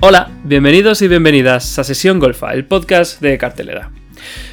[0.00, 3.90] Hola, bienvenidos y bienvenidas a Sesión Golfa, el podcast de cartelera.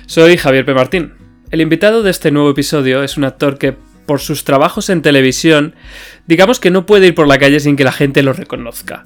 [0.08, 0.74] Soy Javier P.
[0.74, 1.14] Martín.
[1.52, 3.78] El invitado de este nuevo episodio es un actor que,
[4.08, 5.76] por sus trabajos en televisión,
[6.26, 9.06] digamos que no puede ir por la calle sin que la gente lo reconozca.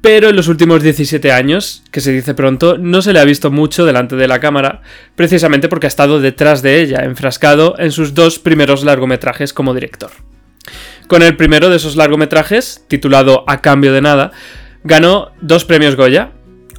[0.00, 3.52] Pero en los últimos 17 años, que se dice pronto, no se le ha visto
[3.52, 4.82] mucho delante de la cámara,
[5.14, 10.10] precisamente porque ha estado detrás de ella, enfrascado en sus dos primeros largometrajes como director.
[11.06, 14.32] Con el primero de esos largometrajes, titulado A cambio de nada,
[14.84, 16.32] ganó dos premios Goya.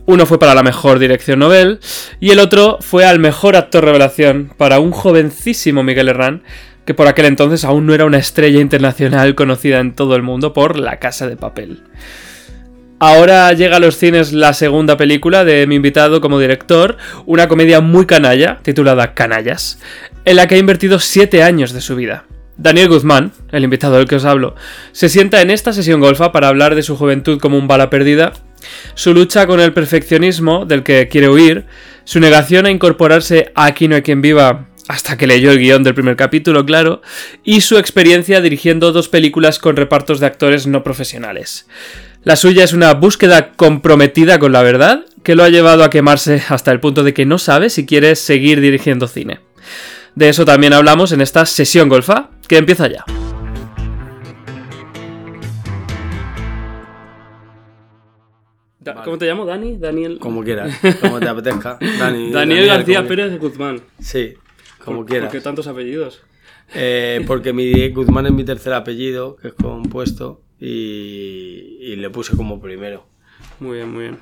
[0.05, 1.79] Uno fue para la mejor dirección Nobel
[2.19, 6.43] y el otro fue al mejor actor revelación para un jovencísimo Miguel Herrán
[6.85, 10.53] que por aquel entonces aún no era una estrella internacional conocida en todo el mundo
[10.53, 11.83] por La Casa de Papel.
[12.99, 17.81] Ahora llega a los cines la segunda película de mi invitado como director, una comedia
[17.81, 19.79] muy canalla, titulada Canallas,
[20.25, 22.25] en la que ha invertido 7 años de su vida.
[22.63, 24.55] Daniel Guzmán, el invitado del que os hablo,
[24.93, 28.31] se sienta en esta sesión golfa para hablar de su juventud como un bala perdida,
[28.95, 31.65] su lucha con el perfeccionismo del que quiere huir,
[32.05, 35.83] su negación a incorporarse a Aquí no hay quien viva hasta que leyó el guion
[35.83, 37.01] del primer capítulo, claro,
[37.43, 41.67] y su experiencia dirigiendo dos películas con repartos de actores no profesionales.
[42.23, 46.41] La suya es una búsqueda comprometida con la verdad que lo ha llevado a quemarse
[46.47, 49.41] hasta el punto de que no sabe si quiere seguir dirigiendo cine.
[50.15, 53.05] De eso también hablamos en esta sesión golfa, que empieza ya.
[59.03, 59.45] ¿Cómo te llamo?
[59.45, 59.77] ¿Dani?
[59.77, 60.19] ¿Daniel?
[60.19, 61.77] Como quieras, como te apetezca.
[61.99, 63.81] Dani, Daniel, García Pérez de Guzmán.
[63.99, 64.33] Sí,
[64.83, 65.29] como quieras.
[65.29, 66.21] ¿Por qué tantos apellidos?
[66.73, 72.61] Eh, porque mi Guzmán es mi tercer apellido, que es compuesto, y, le puse como
[72.61, 73.05] primero.
[73.59, 74.19] Muy bien, muy bien.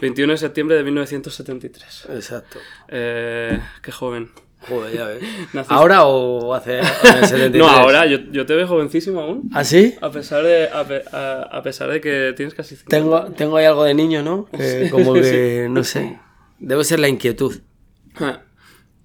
[0.00, 2.08] 21 de septiembre de 1973.
[2.10, 2.58] Exacto.
[2.88, 4.30] Eh, qué joven.
[4.68, 5.22] Joder, ya ves.
[5.68, 7.52] ¿Ahora o hace, 73?
[7.58, 8.06] no, ahora.
[8.06, 9.50] Yo, te veo jovencísimo aún.
[9.52, 9.94] ¿Ah, sí?
[10.00, 14.22] A pesar de, a, pesar de que tienes casi Tengo, tengo ahí algo de niño,
[14.22, 14.48] ¿no?
[14.90, 16.18] como que, no sé.
[16.58, 17.60] Debe ser la inquietud.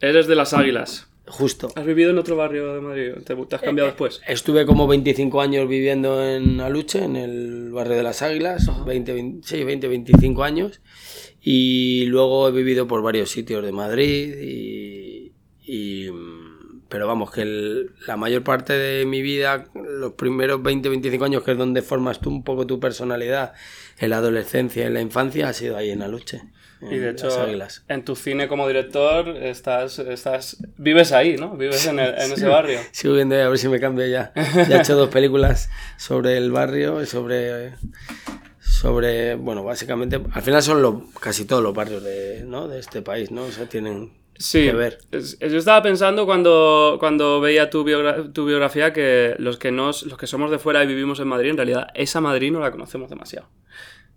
[0.02, 1.07] Eres de las águilas.
[1.28, 1.72] Justo.
[1.75, 3.12] ¿Has vivido en otro barrio de Madrid?
[3.25, 4.22] ¿Te, has cambiado después?
[4.28, 9.63] Estuve como 25 años viviendo en Aluche, en el barrio de las Águilas, 20, sí,
[9.63, 10.81] 20, 25 años.
[11.41, 15.04] Y luego he vivido por varios sitios de Madrid y...
[16.90, 21.52] pero vamos, que la mayor parte de mi vida, los primeros 20, 25 años, que
[21.52, 23.53] es donde formas tú un poco tu personalidad,
[23.98, 26.42] en la adolescencia, en la infancia, ha sido ahí en Aluche.
[26.81, 27.30] Y de hecho,
[27.88, 31.56] en tu cine como director, estás, estás, vives ahí, ¿no?
[31.58, 32.80] Vives en, ese barrio.
[32.92, 34.34] Sigo viendo a ver si me cambio ya.
[34.70, 37.74] Ya he hecho dos películas sobre el barrio y sobre,
[38.59, 42.68] sobre, bueno, básicamente, al final son los, casi todos los barrios de, ¿no?
[42.68, 43.44] de este país, ¿no?
[43.44, 45.00] O sea, tienen sí, que ver.
[45.12, 47.85] yo estaba pensando cuando, cuando veía tu,
[48.34, 51.51] tu biografía que los que, nos, los que somos de fuera y vivimos en Madrid,
[51.51, 53.47] en realidad esa Madrid no la conocemos demasiado.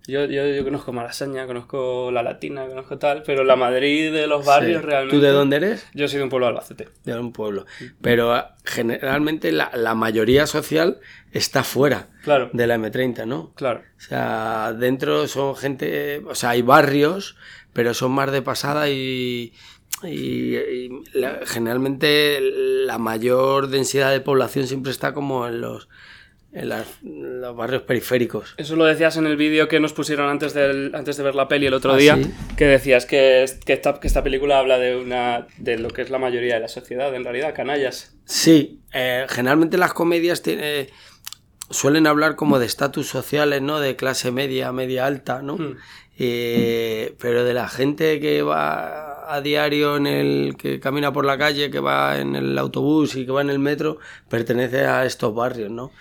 [0.08, 4.46] Yo, yo, yo, conozco Malasaña, conozco La Latina, conozco tal, pero la Madrid de los
[4.46, 5.14] barrios realmente...
[5.14, 5.86] ¿Tú de dónde eres?
[5.92, 6.88] Yo soy de un pueblo de Albacete.
[7.04, 7.66] De un pueblo.
[8.00, 10.98] Pero ah, generalmente la, la mayoría social
[11.32, 12.48] está fuera claro.
[12.54, 13.52] de la M30, ¿no?
[13.54, 13.82] Claro.
[13.98, 16.22] O sea, dentro son gente...
[16.26, 17.36] O sea, hay barrios,
[17.74, 19.52] pero son más de pasada y...
[20.04, 20.56] Y,
[21.46, 25.88] generalmente la mayor densidad de población siempre está como en los
[26.52, 28.54] en, los barrios periféricos.
[28.56, 31.48] Eso lo decías en el vídeo que nos pusieron antes, del, antes de ver la
[31.48, 32.18] peli el otro ah, día,
[32.56, 36.10] que decías que, que, esta, que esta película habla de, una, de lo que es
[36.10, 38.14] la mayoría de la sociedad, en realidad, canallas.
[38.24, 40.88] Sí, eh, generalmente las comedias tiene,
[41.70, 43.80] suelen hablar como de estatus sociales, ¿no?
[43.80, 45.56] De clase media, media alta, ¿no?
[45.56, 45.76] Hmm.
[46.18, 51.38] Eh, pero de la gente que va a diario en el que camina por la
[51.38, 53.98] calle, que va en el autobús y que va en el metro,
[54.28, 55.92] pertenece a estos barrios, ¿no?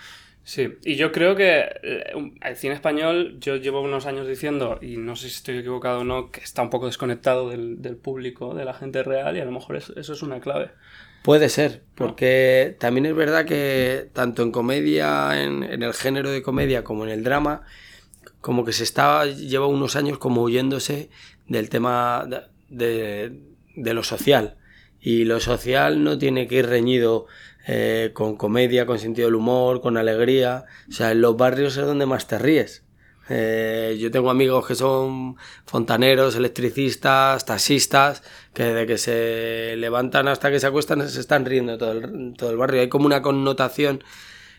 [0.48, 2.04] Sí, y yo creo que eh,
[2.40, 6.04] el cine español, yo llevo unos años diciendo, y no sé si estoy equivocado o
[6.04, 9.52] no, que está un poco desconectado del, público, de la gente real, y a lo
[9.52, 10.70] mejor eso, es una clave.
[11.22, 16.82] Puede ser, porque también es verdad que tanto en comedia, en, el género de comedia,
[16.82, 17.66] como en el drama,
[18.48, 21.10] como que se está, lleva unos años como huyéndose
[21.48, 22.26] del tema
[22.70, 23.42] de,
[23.76, 24.56] de lo social.
[25.02, 27.26] Y lo social no tiene que ir reñido
[27.66, 30.64] eh, con comedia, con sentido del humor, con alegría.
[30.88, 32.86] O sea, en los barrios es donde más te ríes.
[33.28, 35.36] Eh, yo tengo amigos que son
[35.66, 38.22] fontaneros, electricistas, taxistas,
[38.54, 42.50] que desde que se levantan hasta que se acuestan se están riendo todo el, todo
[42.50, 42.80] el barrio.
[42.80, 44.02] Hay como una connotación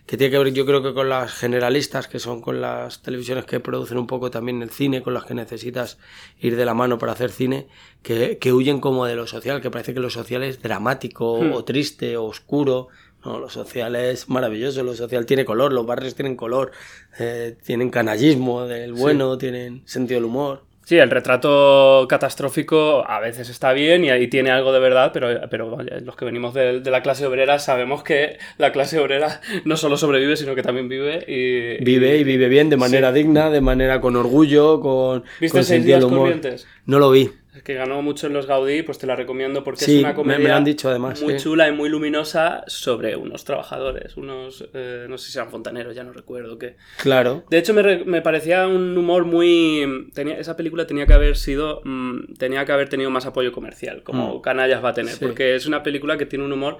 [0.09, 3.45] que tiene que ver yo creo que con las generalistas, que son con las televisiones
[3.45, 5.99] que producen un poco también el cine, con las que necesitas
[6.39, 7.67] ir de la mano para hacer cine,
[8.01, 11.53] que, que huyen como de lo social, que parece que lo social es dramático hmm.
[11.53, 12.87] o triste o oscuro
[13.23, 16.71] No, lo social es maravilloso, lo social tiene color, los barrios tienen color,
[17.19, 20.63] eh, tienen canallismo del bueno, tienen sentido del humor.
[20.89, 25.27] Sí, el retrato catastrófico a veces está bien y ahí tiene algo de verdad, pero,
[25.47, 29.39] pero vaya, los que venimos de, de la clase obrera sabemos que la clase obrera
[29.65, 31.83] no solo sobrevive, sino que también vive y...
[31.83, 35.85] Vive y vive bien, de manera digna, de manera con orgullo, con, ¿Viste con Seis
[35.85, 36.21] días humor.
[36.21, 36.67] corrientes?
[36.87, 37.29] No lo vi.
[37.63, 40.15] Que ganó mucho en los Gaudí, pues te la recomiendo porque Sí, es una me-
[40.15, 41.43] comedia me lo han dicho además, muy sí.
[41.43, 46.03] chula y muy luminosa sobre unos trabajadores, unos, eh, no sé si eran fontaneros, ya
[46.03, 46.75] no recuerdo qué.
[47.01, 47.43] Claro.
[47.49, 50.09] De hecho, me, me parecía un humor muy...
[50.13, 51.81] Tenía, esa película tenía que haber sido...
[51.83, 54.41] mm, tenía que haber tenido más apoyo comercial, como Mm.
[54.41, 55.19] Canallas va a tener, Sí.
[55.25, 56.77] porque es una película que tiene un humor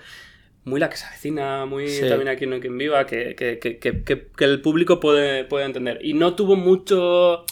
[0.66, 2.08] muy la que se avecina, muy Sí.
[2.08, 6.00] también aquí hay quien viva, que, que, que- que el público puede, puede entender.
[6.04, 7.46] Y no tuvo mucho...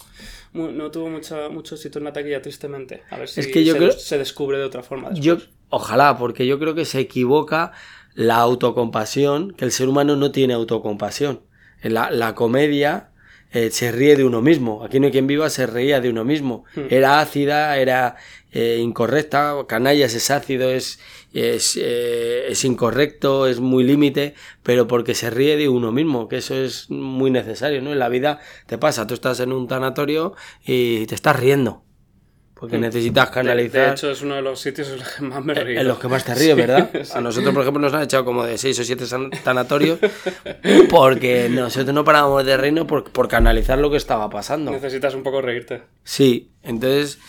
[0.57, 3.04] No tuvo mucho, mucho éxito en la taquilla, tristemente.
[3.09, 5.09] A ver si Es que yo se, creo- se descubre de otra forma.
[5.12, 5.25] después.
[5.25, 5.38] Yo,
[5.69, 7.71] ojalá, porque yo creo que se equivoca
[8.15, 11.42] la autocompasión, que el ser humano no tiene autocompasión.
[11.83, 13.12] La, la comedia
[13.57, 14.83] eh, se ríe de uno mismo.
[14.83, 16.65] Aquí no hay quien viva, se reía de uno mismo.
[16.75, 16.81] Hmm.
[16.92, 18.15] Era ácida, era
[18.51, 21.00] eh, incorrecta, canallas es ácido, es,
[21.33, 26.38] es, eh, es incorrecto, es muy límite, pero porque se ríe de uno mismo, que
[26.38, 27.94] eso es muy necesario, ¿no?
[27.94, 31.87] En la vida te pasa, tú estás en un tanatorio y te estás riendo.
[32.59, 32.81] Porque Hmm.
[32.81, 33.88] necesitas canalizar.
[33.88, 35.80] De, hecho, es uno de los sitios en los que más me río.
[35.80, 36.89] En los que más te ríes, ¿verdad?
[37.04, 39.06] Sí, A nosotros, por ejemplo, nos han echado como de 6 o 7
[39.44, 40.00] sanatorios
[40.89, 44.71] porque nosotros no parábamos de reírnos por, por canalizar lo que estaba pasando.
[44.71, 45.83] Necesitas un poco reírte.
[46.04, 47.19] Sí, entonces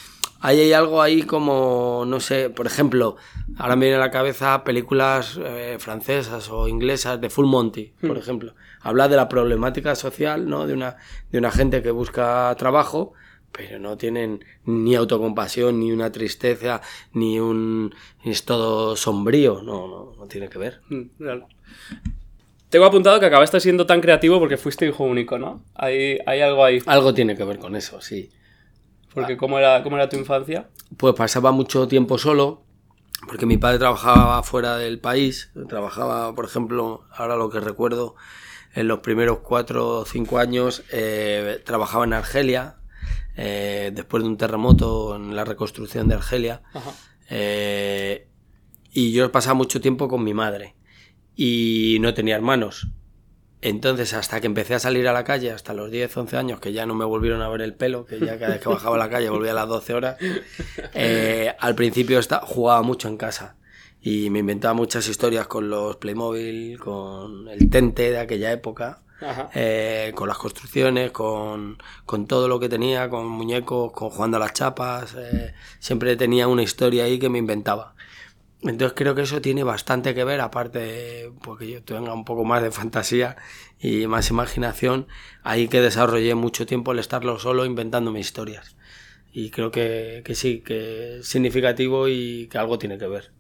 [0.41, 3.17] ahí hay algo ahí como, no sé, por ejemplo,
[3.57, 8.17] ahora me viene a la cabeza películas eh, francesas o inglesas de Full Monty, por
[8.19, 8.55] ejemplo.
[8.81, 10.67] Habla de la problemática social, ¿no?
[10.67, 10.97] De una,
[11.33, 13.13] de una gente que busca trabajo,
[13.59, 16.81] pero no tienen ni autocompasión, ni una tristeza,
[17.13, 17.93] ni un...
[18.25, 20.81] es todo sombrío, no, no, no tiene que ver.
[20.89, 21.07] Mm.
[22.69, 25.65] Tengo apuntado que acabaste siendo tan creativo porque fuiste hijo único, ¿no?
[25.75, 26.81] Hay, hay algo ahí.
[26.87, 28.31] Algo tiene que ver con eso, sí.
[29.13, 30.69] Porque ¿cómo era, ¿cómo era tu infancia?
[30.97, 32.63] pues pasaba mucho tiempo solo,
[33.27, 38.15] porque mi padre trabajaba fuera del país, trabajaba, por ejemplo, ahora lo que recuerdo,
[38.73, 42.77] en los primeros cuatro o cinco años, eh, trabajaba en Argelia,
[43.39, 46.63] eh, después de un terremoto en la reconstrucción de Argelia,
[47.31, 48.27] eh,
[48.93, 50.75] y yo pasaba mucho tiempo con mi madre,
[51.37, 52.89] y no tenía hermanos.
[53.61, 56.73] Entonces, hasta que empecé a salir a la calle, hasta los 10, 11 años, que
[56.73, 58.99] ya no me volvieron a ver el pelo, que ya cada vez que bajaba a
[58.99, 60.17] la calle volvía a las 12 horas,
[60.95, 63.57] eh, al principio jugaba mucho en casa
[64.01, 69.03] y me inventaba muchas historias con los Playmobil, con el Tente de aquella época.
[69.55, 74.41] Eh, con las construcciones, con, con todo lo que tenía, con muñecos, con jugando a
[74.41, 77.95] las chapas, eh, siempre tenía una historia ahí que me inventaba.
[78.63, 82.63] Entonces creo que eso tiene bastante que ver, aparte porque yo tenga un poco más
[82.63, 83.37] de fantasía
[83.79, 85.07] y más imaginación,
[85.45, 88.77] ahí que desarrollé mucho tiempo el estarlo solo inventándome historias.
[89.33, 93.31] Y creo que, que sí, que es significativo y que algo tiene que ver.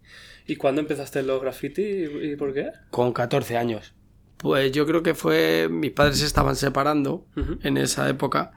[0.46, 2.70] ¿Y cuándo empezaste los graffiti y por qué?
[2.90, 3.94] Con 14 años.
[4.38, 7.26] Pues yo creo que fue, mis padres se estaban separando
[7.62, 8.52] en esa época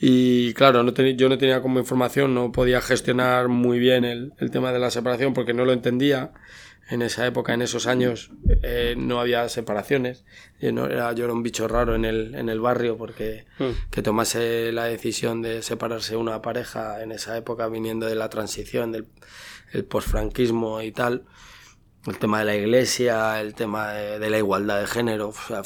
[0.00, 4.32] y claro, no teni- yo no tenía como información, no podía gestionar muy bien el,
[4.38, 6.32] el tema de la separación porque no lo entendía.
[6.90, 8.30] En esa época, en esos años,
[8.62, 10.26] eh, no había separaciones.
[10.60, 13.70] Yo, no era, yo era un bicho raro en el, en el barrio porque Mm.
[13.90, 18.92] que tomase la decisión de separarse una pareja en esa época viniendo de la transición,
[18.92, 19.06] del
[19.72, 21.22] el posfranquismo y tal,
[22.06, 25.62] el tema de la iglesia, el tema de, de la igualdad de género, o sea,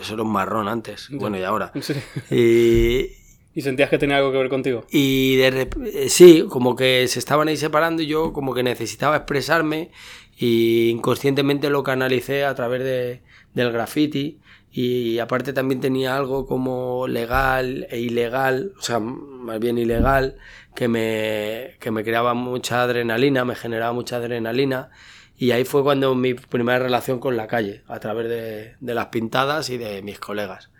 [0.00, 1.72] eso era un marrón antes, bueno y ahora.
[1.80, 1.94] Sí.
[2.30, 4.84] Y, ¿Y sentías que tenía algo que ver contigo?
[4.90, 8.62] y de rep- eh, sí, como que se estaban ahí separando y yo como que
[8.62, 9.90] necesitaba expresarme
[10.36, 13.22] y inconscientemente lo canalicé a través de,
[13.54, 14.38] del graffiti
[14.70, 20.36] y aparte también tenía algo como legal e ilegal, o sea, más bien ilegal,
[20.76, 24.90] que me, que me creaba mucha adrenalina, me generaba mucha adrenalina
[25.38, 29.06] y ahí fue cuando mi primera relación con la calle, a través de, de las
[29.06, 30.70] pintadas y de mis colegas.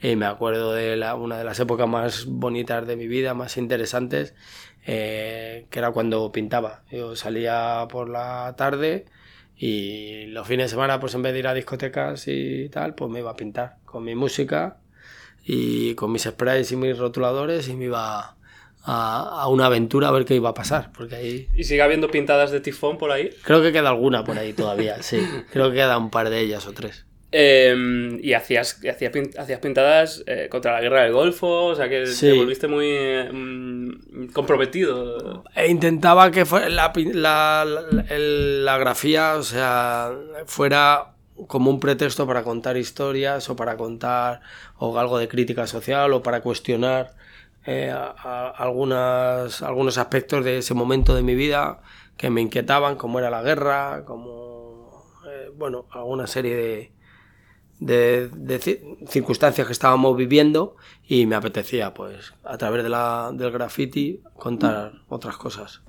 [0.00, 3.56] Y me acuerdo de la- una de las épocas más bonitas de mi vida, más
[3.56, 4.34] interesantes,
[4.86, 6.82] eh, que era cuando pintaba.
[6.90, 9.06] Yo salía por la tarde
[9.56, 13.10] y los fines de semana, pues en vez de ir a discotecas y tal, pues
[13.10, 14.78] me iba a pintar con mi música
[15.44, 18.36] y con mis sprays y mis rotuladores y me iba
[18.84, 22.08] a, a una aventura a ver qué iba a pasar, porque ahí ¿Y sigue habiendo
[22.10, 23.30] pintadas de tifón por ahí?
[23.44, 25.20] creo que queda alguna por ahí todavía, sí,
[25.52, 27.04] creo que queda un par de ellas o tres.
[27.34, 32.06] Eh, y hacías, hacías, hacías pintadas eh, contra la guerra del Golfo, o sea que
[32.06, 32.26] Sí.
[32.26, 35.42] te volviste muy eh, mm, comprometido.
[35.54, 40.10] E intentaba que fuera la, la, la, la grafía, o sea,
[40.44, 41.14] fuera
[41.48, 44.40] como un pretexto para contar historias o para contar
[44.76, 47.12] o algo de crítica social o para cuestionar
[47.64, 51.80] eh, algunas, algunos aspectos de ese momento de mi vida
[52.16, 56.92] que me inquietaban, como era la guerra, como, eh, bueno, alguna serie
[57.78, 58.58] de, de,
[59.08, 60.76] circunstancias que estábamos viviendo
[61.06, 65.82] y me apetecía, pues, a través de la, del graffiti contar otras cosas.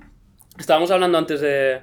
[0.58, 1.82] Estábamos hablando antes de,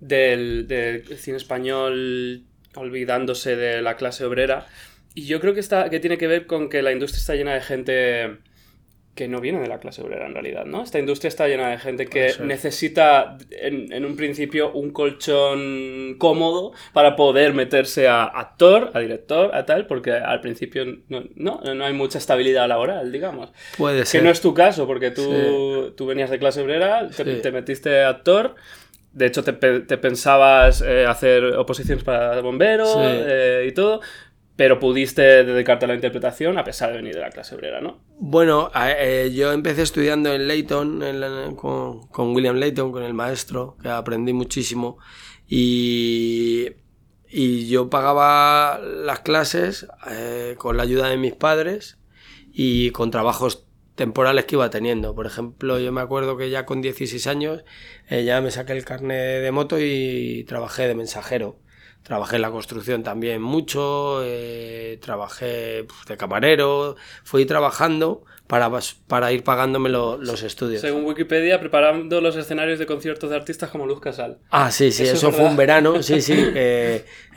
[0.00, 2.44] del, del cine español
[2.74, 4.66] olvidándose de la clase obrera
[5.14, 7.54] y yo creo que, está, que tiene que ver con que la industria está llena
[7.54, 8.38] de gente
[9.18, 10.84] que no viene de la clase obrera en realidad, ¿no?
[10.84, 17.16] Esta industria está llena de gente que necesita en, un principio un colchón cómodo para
[17.16, 22.18] poder meterse a actor, a director, a tal, porque al principio no, no, hay mucha
[22.18, 23.50] estabilidad laboral, digamos.
[23.76, 24.20] Puede ser.
[24.20, 28.10] Que no es tu caso, porque tú, tú venías de clase obrera, te, metiste a
[28.10, 28.54] actor.
[29.12, 34.00] De hecho, te, pensabas eh, hacer oposiciones para bombero eh, y todo,
[34.58, 38.00] pero pudiste dedicarte a la interpretación a pesar de venir de la clase obrera, ¿no?
[38.18, 44.32] Bueno, eh, yo empecé estudiando en Leighton, con, William Leighton, con el maestro, que aprendí
[44.32, 44.98] muchísimo,
[45.46, 46.70] y,
[47.28, 52.00] y yo pagaba las clases eh, con la ayuda de mis padres
[52.52, 55.14] y con trabajos temporales que iba teniendo.
[55.14, 57.62] Por ejemplo, yo me acuerdo que ya con 16 años
[58.08, 61.60] eh, ya me saqué el carnet de moto y trabajé de mensajero.
[62.08, 68.70] Trabajé en la construcción también mucho, eh, trabajé pues, de camarero, fui trabajando para,
[69.06, 70.80] para ir pagándome los estudios.
[70.80, 74.38] Según Wikipedia, preparando los escenarios de conciertos de artistas como Luz Casal.
[74.50, 76.34] Ah, sí, sí, eso, fue un verano, sí, sí.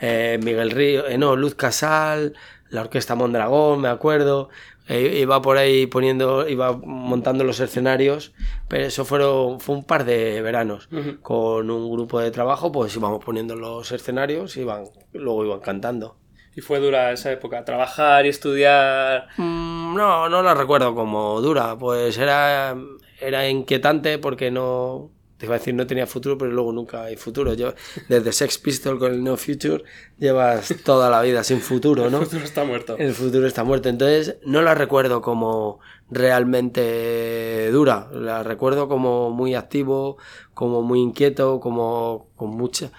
[0.04, 2.34] Eh, Miguel Río, eh, no, Luz Casal,
[2.70, 4.48] la Orquesta Mondragón, me acuerdo.
[4.88, 8.32] Eh, iba por ahí poniendo, iba montando los escenarios,
[8.68, 10.88] pero eso fueron, fue un par de veranos.
[11.22, 16.16] Con un grupo de trabajo, pues íbamos poniendo los escenarios y iban, luego iban cantando.
[16.54, 17.64] ¿Y fue dura esa época?
[17.64, 19.28] ¿Trabajar y estudiar?
[19.38, 22.76] Mm, no, no la recuerdo como dura, pues era,
[23.20, 25.10] era inquietante porque no,
[25.42, 27.52] te iba a decir no tenía futuro, pero luego nunca hay futuro.
[27.54, 27.74] Yo,
[28.08, 29.82] desde Sex Pistol con el No Future,
[30.16, 32.18] llevas toda la vida sin futuro, ¿no?
[32.20, 32.96] El futuro está muerto.
[32.96, 33.88] El futuro está muerto.
[33.88, 38.08] Entonces, no la recuerdo como realmente dura.
[38.12, 40.16] La recuerdo como muy activo,
[40.54, 42.92] como muy inquieto, como con mucha.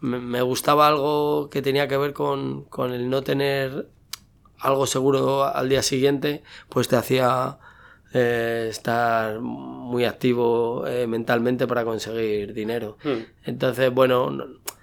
[0.00, 3.88] Me, gustaba algo que tenía que ver con, con el no tener
[4.58, 7.60] algo seguro al día siguiente, pues te hacía
[8.18, 12.96] eh, estar muy activo eh, mentalmente para conseguir dinero.
[13.04, 13.24] Hmm.
[13.44, 14.34] Entonces, bueno...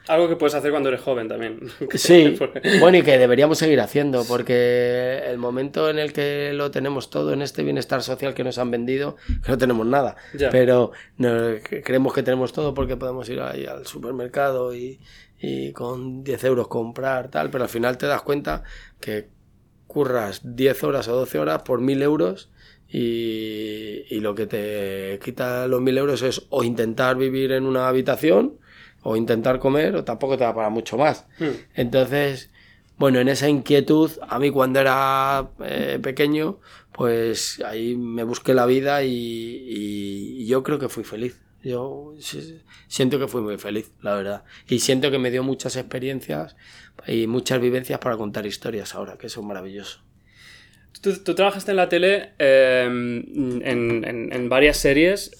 [0.08, 1.62] Algo que puedes hacer cuando eres joven también.
[1.96, 2.38] Sí,
[2.80, 7.34] bueno, y que deberíamos seguir haciendo, porque el momento en el que lo tenemos todo,
[7.34, 10.16] en este bienestar social que nos han vendido, que no tenemos nada,
[10.52, 10.92] pero
[11.84, 15.00] creemos que tenemos todo porque podemos ir ahí al supermercado y,
[15.40, 18.64] y con 10 euros comprar tal, pero al final te das cuenta
[19.00, 19.30] que
[19.88, 22.50] curras 10 horas o 12 horas por 1000 euros
[22.94, 28.60] y, lo que te quita los mil euros es o intentar vivir en una habitación
[29.02, 31.26] o intentar comer o tampoco te da para mucho más.
[31.40, 31.50] Hmm.
[31.74, 32.52] Entonces,
[32.98, 36.60] bueno, en esa inquietud, a mí cuando era eh, pequeño,
[36.94, 41.42] pues ahí me busqué la vida y, yo creo que fui feliz.
[41.64, 42.14] Yo
[42.88, 44.44] siento que fui muy feliz, la verdad.
[44.68, 46.56] Y siento que me dio muchas experiencias
[47.08, 50.02] y muchas vivencias para contar historias ahora, que eso es maravilloso.
[51.02, 55.32] Tú, trabajaste en la tele em, en, en, varias series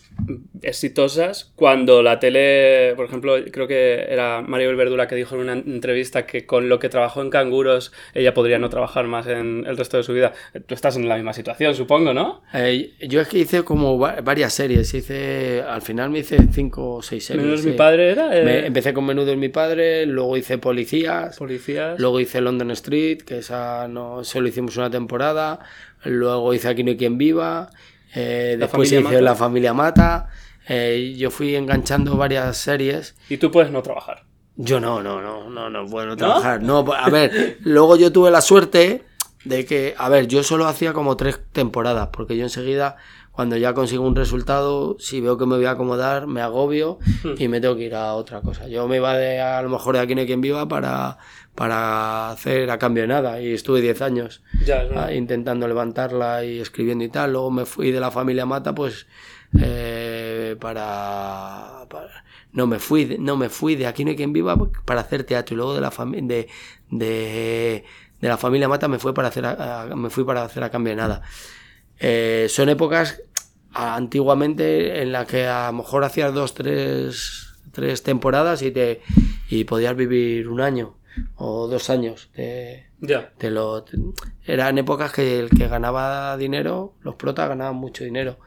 [0.62, 5.54] exitosas cuando la tele, por ejemplo, creo que era Mario Verdura que dijo en una
[5.54, 9.78] entrevista que con lo que trabajó en Canguros ella podría no trabajar más en el
[9.78, 10.34] resto de su vida.
[10.66, 12.42] Tú estás en la misma situación, supongo, ¿no?
[12.54, 17.02] Eh, yo es que hice como varias series, hice al final me hice cinco o
[17.02, 17.46] seis series.
[17.46, 18.38] Menudo mi padre era.
[18.38, 18.68] Eh.
[18.68, 23.40] empecé con Menudo es mi padre, luego hice Policías, Policías, luego hice London Street, que
[23.40, 25.60] esa no solo hicimos una temporada,
[26.06, 27.70] luego hice Aquí no hay quien viva
[28.14, 30.30] eh, después hice La familia Mata.
[30.68, 33.16] Eh, yo fui enganchando varias series.
[33.30, 34.24] ¿Y tú puedes no trabajar?
[34.56, 36.62] Yo no, no, no, no, no puedo no trabajar.
[36.62, 36.86] ¿No?
[36.94, 39.04] a ver, luego yo tuve la suerte
[39.46, 42.96] de que, a ver, yo solo hacía como tres temporadas, porque yo enseguida,
[43.32, 47.34] cuando ya consigo un resultado, si veo que me voy a acomodar, me agobio hmm.
[47.42, 48.68] y me tengo que ir a otra cosa.
[48.68, 51.18] Yo me iba de, a lo mejor de aquí no hay quien viva para
[51.56, 54.42] para hacer a cambio de nada y estuve 10 años
[54.96, 57.34] ah, intentando levantarla y escribiendo y tal.
[57.34, 59.06] Luego me fui de la familia Mata pues
[59.60, 61.86] eh, para,
[62.54, 65.26] no me fui de, no me fui de aquí no hay quien viva para hacer
[65.26, 67.84] teatro y luego de la familia de,
[68.20, 69.46] de, la familia Mata me fue para hacer
[69.96, 71.22] me fui para hacer a cambio de nada.
[72.00, 73.22] Eh, son épocas
[73.74, 79.02] antiguamente en las que a lo mejor hacías dos, tres, tres temporadas y te
[79.50, 80.96] y podías vivir un año
[81.36, 83.32] o dos años de, Ya.
[83.40, 83.86] de lo,
[84.46, 88.40] eran épocas que el que ganaba dinero, los protas ganaban mucho dinero.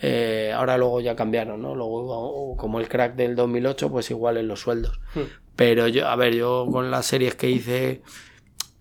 [0.00, 1.74] Eh, ahora luego ya cambiaron, ¿no?
[1.74, 5.00] Luego, como el crack del 2008, pues igual en los sueldos.
[5.14, 5.22] Hmm.
[5.56, 8.02] Pero yo, a ver, yo con las series que hice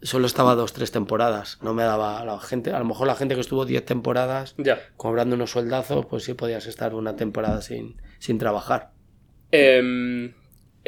[0.03, 1.57] solo estaba dos, tres temporadas.
[1.63, 4.77] No me daba la gente, a lo mejor la gente que estuvo 10 temporadas Ya.
[4.95, 8.91] cobrando unos sueldazos, pues sí podías estar una temporada sin, sin trabajar.
[9.49, 10.33] Em,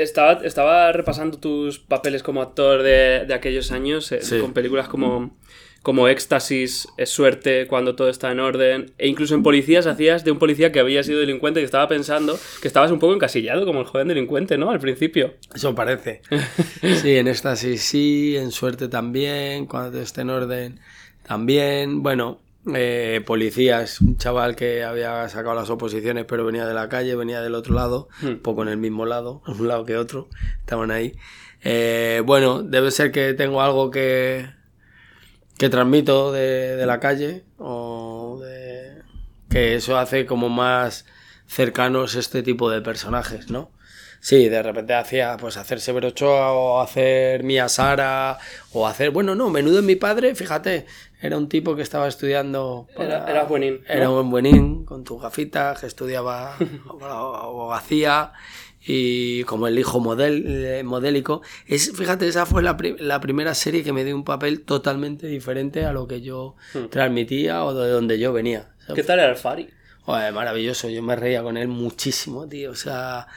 [0.03, 4.39] estaba, estaba repasando tus papeles como actor de, de aquellos años, eh, Sí.
[4.39, 5.35] con películas como,
[5.81, 10.31] como Éxtasis, Es Suerte, Cuando todo está en orden, e incluso en Policías hacías de
[10.31, 13.79] un policía que había sido delincuente y estaba pensando que estabas un poco encasillado como
[13.81, 14.71] el joven delincuente, ¿no?
[14.71, 15.35] Al principio.
[15.53, 16.21] Eso parece.
[17.01, 20.79] Sí, en esta sí, en suerte también, cuando todo esté en orden
[21.25, 22.01] también.
[22.03, 22.39] Bueno,
[22.75, 27.41] eh, policías, un chaval que había sacado las oposiciones pero venía de la calle, venía
[27.41, 28.35] del otro lado, Hmm.
[28.41, 30.27] poco en el mismo lado, un lado que otro,
[30.59, 31.15] estaban ahí.
[31.63, 34.49] Eh, bueno, debe ser que tengo algo que,
[35.57, 39.01] que transmito de, de la calle o de,
[39.49, 41.05] que eso hace como más
[41.47, 43.71] cercanos este tipo de personajes, ¿no?
[44.21, 48.37] Sí, de repente hacía pues hacer Severo Ochoa o hacer Mía Sara
[48.73, 50.85] o hacer, bueno, no, menudo en mi padre, fíjate,
[51.21, 53.93] era un tipo que estaba estudiando Era- era buenín, ¿no?
[53.93, 56.55] Era un buenín con tus gafitas, que estudiaba
[57.17, 58.33] abogacía
[58.85, 61.41] y como el hijo model, eh, modélico.
[61.67, 65.27] Es, fíjate, esa fue la, pri- la primera serie que me dio un papel totalmente
[65.27, 66.55] diferente a lo que yo
[66.89, 68.69] transmitía o de donde yo venía.
[68.95, 69.69] ¿Qué tal era el Fari?
[70.03, 72.71] Joder, maravilloso, yo me reía con él muchísimo, tío.
[72.71, 73.27] O sea,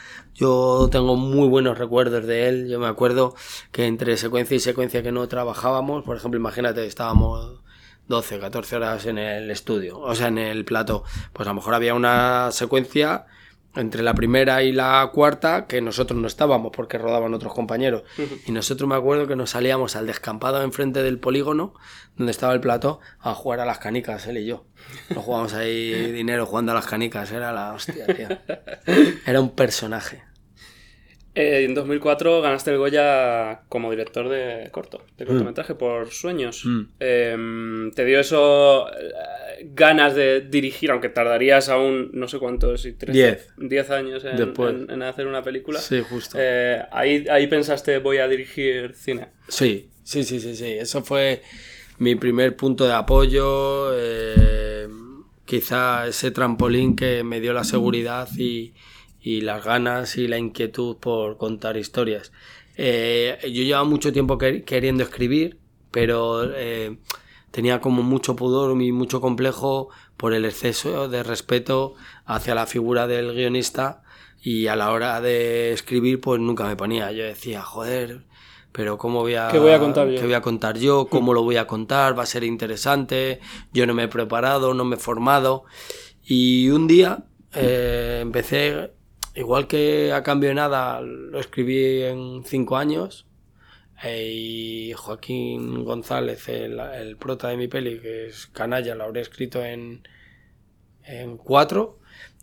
[0.42, 2.68] yo tengo muy buenos recuerdos de él.
[2.68, 3.36] Yo me acuerdo
[3.70, 7.62] que entre secuencia y secuencia que no trabajábamos, por ejemplo, imagínate, estábamos
[8.08, 11.04] 12, 14 horas en el estudio, o sea, en el plato.
[11.32, 13.26] Pues a lo mejor había una secuencia
[13.76, 18.02] entre la primera y la cuarta que nosotros no estábamos porque rodaban otros compañeros.
[18.44, 21.74] Y nosotros me acuerdo que nos salíamos al descampado enfrente del polígono
[22.16, 24.66] donde estaba el plató a jugar a las canicas, él y yo.
[25.10, 28.28] Nos jugábamos ahí dinero jugando a las canicas, era la hostia, tío.
[29.24, 30.31] Era un personaje.
[31.34, 36.62] Eh, en 2004 ganaste el Goya como director de corto, de cortometraje por Sueños.
[36.66, 36.80] Mm.
[37.00, 42.92] Eh, ¿Te dio eso eh, ganas de dirigir, aunque tardarías aún no sé cuántos, si
[42.92, 43.48] trece- Diez.
[43.56, 44.74] 10 años en, Después.
[44.74, 45.78] en- en hacer una película?
[45.80, 46.36] Sí, justo.
[46.38, 49.28] Eh, ahí, ahí pensaste, voy a dirigir cine.
[49.48, 50.66] Sí, sí, sí, sí, sí.
[50.66, 51.40] Eso fue
[51.98, 53.90] mi primer punto de apoyo.
[53.94, 54.86] eh,
[55.46, 58.72] quizá ese trampolín que me dio la seguridad y,
[59.22, 62.32] y las ganas y la inquietud por contar historias.
[62.76, 65.58] Eh, yo llevaba mucho tiempo quer- queriendo escribir,
[65.90, 66.98] pero eh,
[67.50, 73.06] tenía como mucho pudor y mucho complejo por el exceso de respeto hacia la figura
[73.06, 74.02] del guionista
[74.42, 77.12] y a la hora de escribir pues nunca me ponía.
[77.12, 78.24] Yo decía, joder,
[78.72, 80.18] pero ¿cómo voy a, ¿Qué voy a contar yo?
[80.18, 81.08] qué voy a contar yo?
[81.08, 82.18] ¿Cómo lo voy a contar?
[82.18, 83.40] ¿Va a ser interesante?
[83.72, 85.64] Yo no me he preparado, no me he formado.
[86.24, 88.92] Y un día eh, empecé,
[89.34, 93.26] igual que a cambio de nada, lo escribí en cinco años.
[94.02, 99.20] eh, y Joaquín González, el, el prota de mi peli, que es canalla, lo habré
[99.22, 100.02] escrito en,
[101.04, 102.00] en cuatro.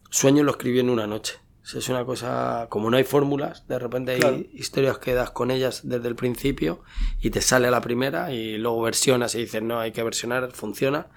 [0.09, 1.35] Sueño lo escribí en una noche.
[1.63, 5.31] O sea, Es una cosa, como no hay fórmulas, de repente hay historias que das
[5.31, 6.83] con ellas desde el principio
[7.21, 11.07] y te sale la primera y luego versionas y dices, no, hay que versionar, funciona.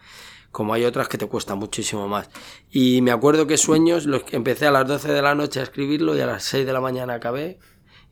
[0.52, 2.30] Como hay otras que te cuesta muchísimo más.
[2.70, 5.64] Y me acuerdo que Sueños, lo que empecé a las 12 de la noche a
[5.64, 7.58] escribirlo y a las 6 de la mañana acabé.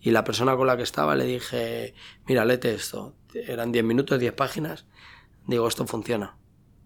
[0.00, 1.94] Y la persona con la que estaba le dije,
[2.26, 3.14] mira, léete esto.
[3.34, 4.86] Eran 10 minutos, 10 páginas.
[5.46, 6.38] Digo, esto funciona.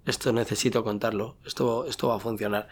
[0.05, 1.39] Esto necesito contarlo.
[1.47, 2.69] Esto, esto va a funcionar.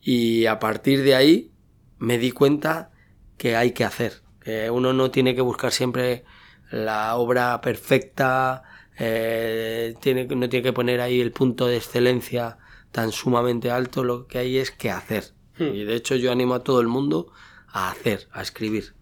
[0.00, 1.52] Y a partir de ahí
[1.98, 2.90] me di cuenta
[3.38, 4.22] que hay que hacer.
[4.40, 6.24] Que uno no tiene que buscar siempre
[6.70, 8.62] la obra perfecta,
[9.00, 12.58] eh, tiene, no tiene que poner ahí el punto de excelencia
[12.92, 14.04] tan sumamente alto.
[14.04, 15.34] Lo que hay es que hacer.
[15.58, 17.32] Y de hecho yo animo a todo el mundo
[17.68, 18.94] a hacer, a escribir.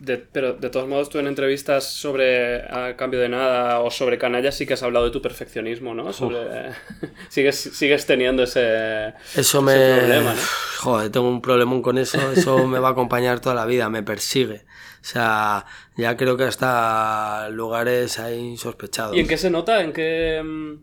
[0.00, 4.16] De- pero de todos modos, tú en entrevistas sobre A Cambio de Nada o sobre
[4.16, 6.12] Canalla sí que has hablado de tu perfeccionismo, ¿no?
[6.12, 6.70] Sobre...
[7.28, 9.74] sigues, sigues teniendo ese, Eso ese me...
[9.80, 10.52] problema, ¿no?
[10.78, 12.30] Joder, tengo un problemón con eso.
[12.32, 14.64] Eso me va a acompañar toda la vida, me persigue.
[15.00, 15.66] O sea,
[15.98, 19.14] ya creo que hasta lugares ahí sospechados.
[19.16, 19.82] ¿Y en qué se nota?
[19.82, 20.40] ¿En qué...
[20.42, 20.74] mm,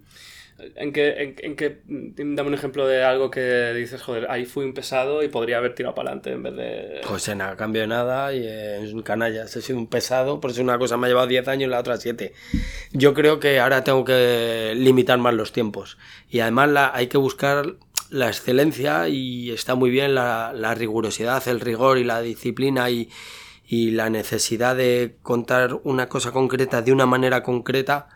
[0.77, 4.45] En qué, en, en qué- mm, dame un ejemplo de algo que dices, joder, ahí
[4.45, 7.01] fui un pesado y podría haber tirado para adelante en vez de...
[7.07, 9.53] Pues en a cambio de nada y en canallas.
[9.57, 11.79] He sido un pesado, por eso una cosa me ha llevado 10 años y la
[11.79, 12.31] otra 7.
[12.93, 15.97] Yo creo que ahora tengo que limitar más los tiempos.
[16.29, 17.75] Y además la, hay que buscar
[18.09, 23.09] la excelencia y está muy bien la, la rigurosidad, el rigor y la disciplina y,
[23.67, 28.07] y la necesidad de contar una cosa concreta de una manera concreta,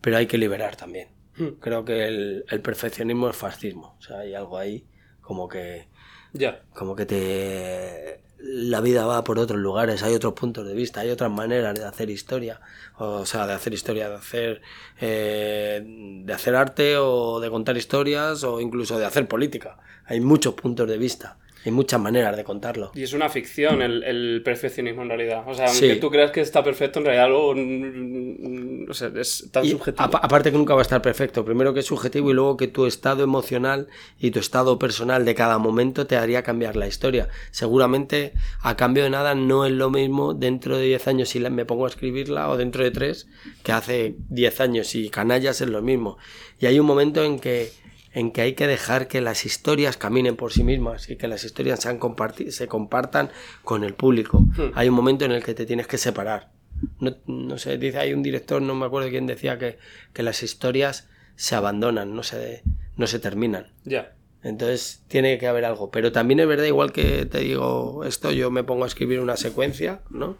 [0.00, 1.08] pero hay que liberar también.
[1.36, 1.58] Hmm.
[1.60, 3.96] Creo que el, el perfeccionismo es fascismo.
[3.98, 4.86] O sea, hay algo ahí
[5.20, 5.88] como que
[6.32, 6.62] Ya.
[6.74, 11.10] como que te la vida va por otros lugares, hay otros puntos de vista, hay
[11.10, 12.60] otras maneras de hacer historia,
[12.98, 14.60] o sea, de hacer historia, de hacer
[15.00, 15.82] eh,
[16.24, 19.78] de hacer arte o de contar historias o incluso de hacer política.
[20.04, 22.92] Hay muchos puntos de vista, hay muchas maneras de contarlo.
[22.94, 25.42] Y es una ficción el, el perfeccionismo en realidad.
[25.46, 26.00] O sea, aunque Sí.
[26.00, 27.54] tú creas que está perfecto, en realidad algo.
[27.54, 30.04] mm, O sea, es tan Y subjetivo.
[30.04, 32.68] apa- aparte que nunca va a estar perfecto, primero que es subjetivo y luego que
[32.68, 37.28] tu estado emocional y tu estado personal de cada momento te haría cambiar la historia.
[37.50, 41.64] Seguramente a cambio de nada no es lo mismo dentro de 10 años si me
[41.64, 43.26] pongo a escribirla o dentro de 3
[43.64, 46.16] que hace 10 años y canallas es lo mismo.
[46.60, 47.70] Y hay un momento en que
[48.16, 51.44] en que hay que dejar que las historias caminen por sí mismas y que las
[51.44, 52.00] historias sean
[52.48, 53.30] se compartan
[53.62, 54.40] con el público.
[54.40, 54.70] Hmm.
[54.74, 56.50] Hay un momento en el que te tienes que separar.
[56.98, 59.76] No, no sé, dice, hay un director, no me acuerdo quién decía que,
[60.14, 62.62] que las historias se abandonan, no se,
[62.96, 63.74] no se terminan.
[63.84, 64.16] Ya.
[64.42, 65.90] Entonces tiene que haber algo.
[65.90, 69.36] Pero también es verdad, igual que te digo esto, yo me pongo a escribir una
[69.36, 70.38] secuencia, ¿no?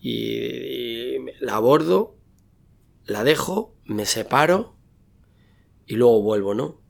[0.00, 2.16] Y, y la abordo,
[3.04, 4.73] la dejo, me separo
[5.86, 6.80] y luego vuelvo, ¿no?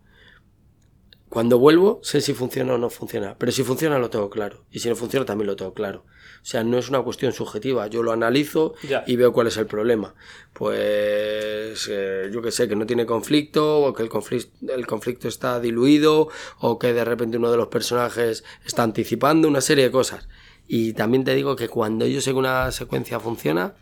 [1.28, 3.36] Cuando vuelvo, sé si funciona o no funciona.
[3.36, 4.64] Pero si funciona, lo tengo claro.
[4.70, 6.04] Y si no funciona, también lo tengo claro.
[6.06, 7.88] O sea, no es una cuestión subjetiva.
[7.88, 9.02] Yo lo analizo Ya.
[9.06, 10.14] y veo cuál es el problema.
[10.52, 15.26] Pues eh, yo que sé, que no tiene conflicto, o que el conflicto, el conflicto
[15.26, 16.28] está diluido,
[16.60, 20.28] o que de repente uno de los personajes está anticipando una serie de cosas.
[20.68, 23.74] Y también te digo que cuando yo sé que una secuencia funciona,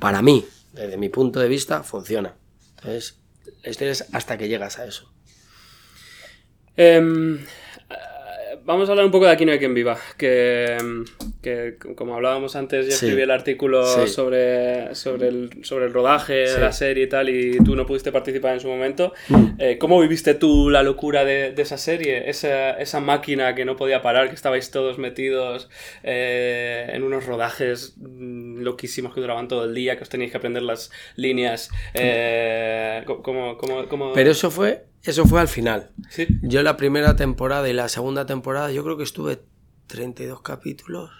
[0.00, 2.34] para mí, desde mi punto de vista, funciona.
[2.76, 3.20] Entonces,
[3.62, 5.12] es hasta que llegas a eso.
[6.76, 7.44] Em,
[8.68, 10.76] vamos a hablar un poco de Aquí no hay quien viva, que,
[11.42, 13.06] que como hablábamos antes, yo Sí.
[13.06, 14.06] escribí el artículo Sí.
[14.08, 16.54] sobre, sobre, el, sobre el rodaje Sí.
[16.54, 19.14] de la serie y tal, y tú no pudiste participar en su momento.
[19.28, 19.46] Mm.
[19.58, 22.28] Eh, ¿Cómo viviste tú la locura de, de esa serie?
[22.28, 25.68] Esa, esa máquina que no podía parar, que estabais todos metidos
[26.02, 30.36] eh, en unos rodajes mm, loquísimos que duraban todo el día, que os teníais que
[30.36, 31.70] aprender las líneas.
[31.94, 35.90] Eh, ¿cómo, cómo, cómo- Pero eso fue, eso fue al final.
[36.10, 36.26] ¿Sí?
[36.42, 39.40] Yo la primera temporada y la segunda temporada, yo creo que estuve
[39.86, 41.10] 32 capítulos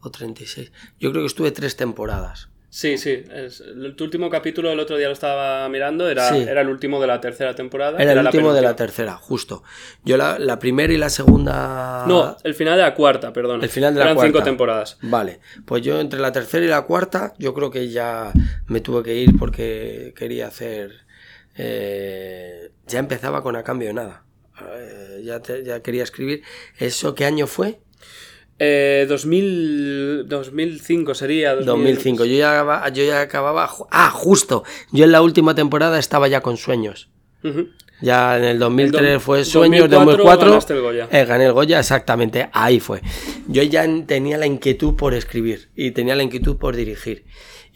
[0.00, 0.72] o 36.
[0.98, 2.48] Yo creo que estuve tres temporadas.
[2.68, 3.24] Sí, sí.
[3.32, 6.36] Es, el, tu último capítulo, el otro día lo estaba mirando, era, Sí.
[6.42, 7.98] era el último de la tercera temporada.
[8.02, 9.62] Era el la último de la tercera, justo.
[10.04, 12.04] Yo la, la primera y la segunda...
[12.06, 13.62] No, el final de la cuarta, perdón.
[13.62, 14.30] El final de la Eran cuarta.
[14.32, 14.98] cinco temporadas.
[15.00, 18.30] Vale, pues yo entre la tercera y la cuarta, yo creo que ya
[18.66, 21.05] me tuve que ir porque quería hacer.
[21.58, 24.24] Eh, ya empezaba con a cambio de nada.
[24.60, 26.42] Eh, ya, te- ya quería escribir.
[26.78, 27.80] ¿Eso qué año fue?
[28.58, 31.50] Eh, 2000, 2005 sería.
[31.54, 31.66] 2000.
[31.66, 32.24] 2005.
[32.24, 33.70] Yo ya, acababa- yo ya acababa.
[33.90, 34.64] Ah, justo.
[34.92, 37.10] Yo en la última temporada estaba ya con sueños.
[37.44, 37.68] Ujú.
[38.02, 41.08] Ya en el 2003 El do- fue Sueños, 2004 2004 ganaste el Goya.
[41.10, 43.00] eh, gané el Goya, exactamente, ahí fue.
[43.48, 47.24] Yo ya en- tenía la inquietud por escribir y tenía la inquietud por dirigir.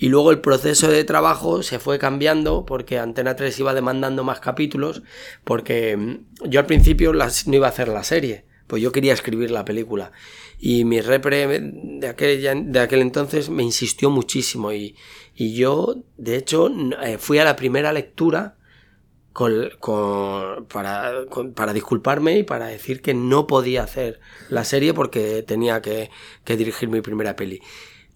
[0.01, 4.41] Y luego el proceso de trabajo se fue cambiando porque Antena 3 iba demandando más
[4.41, 5.03] capítulos,
[5.45, 9.51] porque mm, yo al principio no iba a hacer la serie, pues yo quería escribir
[9.51, 10.11] la película.
[10.59, 14.97] Y mi repre de aquel, de aquel entonces me insistió muchísimo y,
[15.35, 16.71] y yo, de hecho,
[17.03, 18.57] eh, fui a la primera lectura
[19.33, 21.13] con- con- para,
[21.55, 26.11] para disculparme y para decir que no podía hacer la serie porque tenía que,
[26.45, 27.61] que dirigir mi primera peli.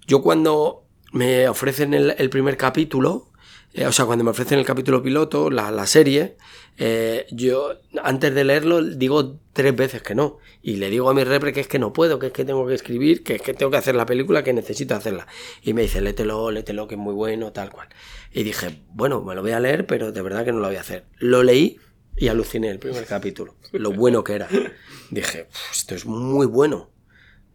[0.06, 0.83] Yo cuando
[1.14, 3.30] me ofrecen el, primer capítulo,
[3.72, 6.36] eh, o sea, cuando me ofrecen el capítulo piloto, la, la serie,
[6.76, 10.38] eh, yo antes de leerlo digo tres veces que no.
[10.60, 12.66] Y le digo a mi repre que es que no puedo, que es que tengo
[12.66, 15.28] que escribir, que es que tengo que hacer la película, que necesito hacerla.
[15.62, 17.88] Y me dice, lételo, lételo, que es muy bueno, tal cual.
[18.32, 20.76] Y dije, bueno, me lo voy a leer, pero de verdad que no lo voy
[20.76, 21.04] a hacer.
[21.18, 21.78] Lo leí
[22.16, 24.48] y aluciné el primer capítulo, lo bueno que era.
[25.10, 26.90] Dije, "Uf, esto es muy bueno.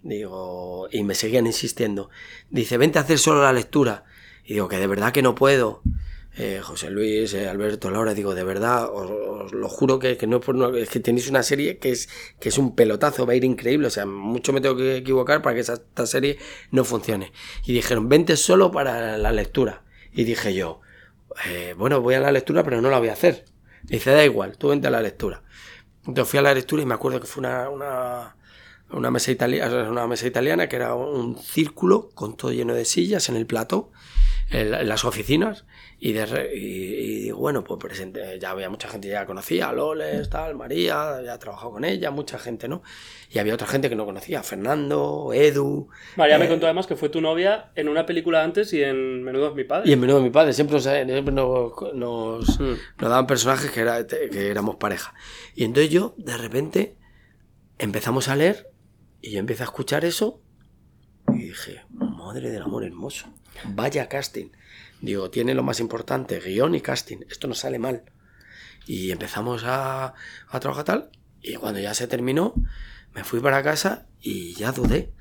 [0.03, 2.09] Digo, y me seguían insistiendo.
[2.49, 4.05] Dice, vente a hacer solo la lectura.
[4.45, 5.81] Y digo, que de verdad que no puedo.
[6.38, 10.38] Eh, José Luis, eh, Alberto, Laura, digo, de verdad, os, lo juro que, que no
[10.38, 12.07] es por es que tenéis una serie que es,
[12.39, 15.41] que es un pelotazo, va a ir increíble, o sea, mucho me tengo que equivocar
[15.41, 16.38] para que esa, esta serie
[16.71, 17.33] no funcione.
[17.65, 19.83] Y dijeron, vente solo para la lectura.
[20.13, 20.79] Y dije yo,
[21.47, 23.45] eh, bueno, voy a la lectura, pero no la voy a hacer.
[23.83, 25.43] Dice, da igual, tú vente a la lectura.
[26.07, 28.35] Entonces fui a la lectura y me acuerdo que fue una, una,
[28.91, 33.30] una mesa, italiana, una mesa italiana que era un círculo con todo lleno de sillas
[33.30, 33.91] en el plató.
[34.52, 35.65] en, en las oficinas
[35.99, 40.28] y, de y, y bueno, pues presente, ya había mucha gente que ya conocía, Loles,
[40.30, 42.82] tal, María, había trabajado con ella, mucha gente, ¿no?
[43.30, 45.89] Y había otra gente que no conocía, Fernando, Edu.
[46.15, 49.21] María me eh, contó además que fue tu novia en una película antes y en
[49.23, 49.88] Menudo es mi padre.
[49.89, 52.63] Y en menudo mi padre, siempre, nos, siempre nos, nos, Mm.
[52.97, 55.13] nos daban personajes que, era, que éramos pareja.
[55.54, 56.95] Y entonces yo, de repente,
[57.78, 58.67] empezamos a leer
[59.21, 60.41] y yo empecé a escuchar eso
[61.34, 63.34] y dije, madre del amor hermoso,
[63.73, 64.51] vaya casting.
[65.01, 68.03] Digo, tiene lo más importante, guion y casting, esto no sale mal.
[68.86, 70.13] Y empezamos a,
[70.47, 72.53] a trabajar tal y cuando ya se terminó,
[73.13, 75.13] me fui para casa y ya dudé.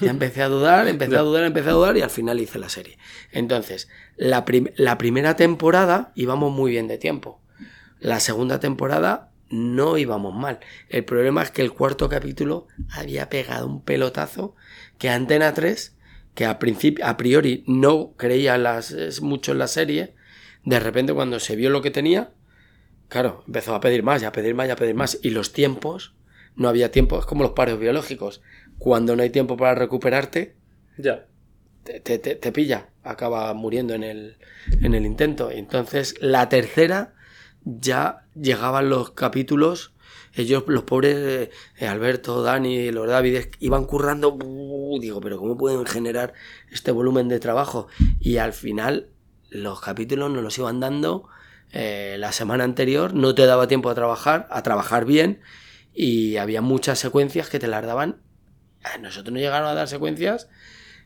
[0.00, 2.70] Ya empecé a dudar, empecé a dudar, empecé a dudar y al final hice la
[2.70, 2.98] serie.
[3.30, 4.44] Entonces, la,
[4.76, 7.42] la primera temporada íbamos muy bien de tiempo.
[8.00, 10.60] La segunda temporada no íbamos mal.
[10.88, 14.54] El problema es que el cuarto capítulo había pegado un pelotazo
[14.98, 15.96] que Antena 3,
[16.34, 16.58] que a,
[17.02, 20.14] a priori no creía las, mucho en la serie,
[20.64, 22.32] de repente cuando se vio lo que tenía,
[23.08, 25.18] claro, empezó a pedir más, y a pedir más, y a pedir más.
[25.22, 26.14] Y los tiempos,
[26.56, 28.42] no había tiempo, es como los paros biológicos.
[28.78, 30.56] Cuando no hay tiempo para recuperarte,
[30.98, 31.26] Ya.
[31.84, 34.38] te, te- te- te pilla, acaba muriendo en el,
[34.82, 35.50] en el intento.
[35.50, 37.14] Entonces, la tercera
[37.66, 39.92] ya llegaban los capítulos,
[40.32, 44.98] ellos, los pobres, eh, Alberto, Dani, los Davides, iban currando, ¡buh!
[45.00, 46.32] digo, pero ¿cómo pueden generar
[46.70, 47.88] este volumen de trabajo?
[48.20, 49.08] Y al final,
[49.50, 51.28] los capítulos nos los iban dando
[51.72, 55.40] eh, la semana anterior, no te daba tiempo a trabajar, a trabajar bien,
[55.92, 58.20] y había muchas secuencias que te las daban.
[59.00, 60.48] Nosotros nos llegaron a dar secuencias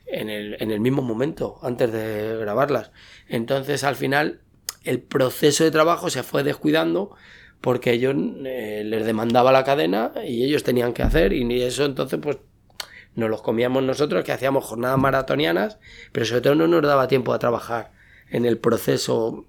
[0.05, 2.90] en el, en el mismo momento, antes de grabarlas.
[3.29, 4.42] Entonces, al final,
[4.85, 7.14] el proceso de trabajo se fue descuidando
[7.61, 8.14] porque ellos
[8.45, 12.38] eh, les demandaba la cadena y ellos tenían que hacer y eso entonces pues
[13.14, 15.79] nos los comíamos nosotros que hacíamos jornadas maratonianas,
[16.12, 17.93] pero sobre todo no nos daba tiempo a trabajar
[18.31, 19.47] en el proceso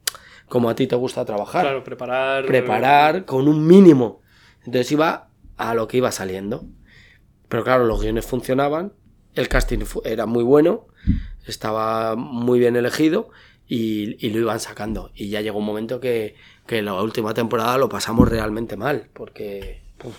[0.50, 2.46] como a ti te gusta trabajar Claro, preparar.
[2.46, 4.22] preparar con un mínimo.
[4.65, 6.65] Entonces iba a lo que iba saliendo.
[7.48, 8.94] Pero claro, los guiones funcionaban,
[9.36, 10.88] el casting era muy bueno,
[11.46, 13.30] estaba muy bien elegido
[13.74, 15.12] y, y lo iban sacando.
[15.16, 16.36] Y ya llegó un momento que,
[16.68, 20.14] que la última temporada lo pasamos realmente mal, porque puf,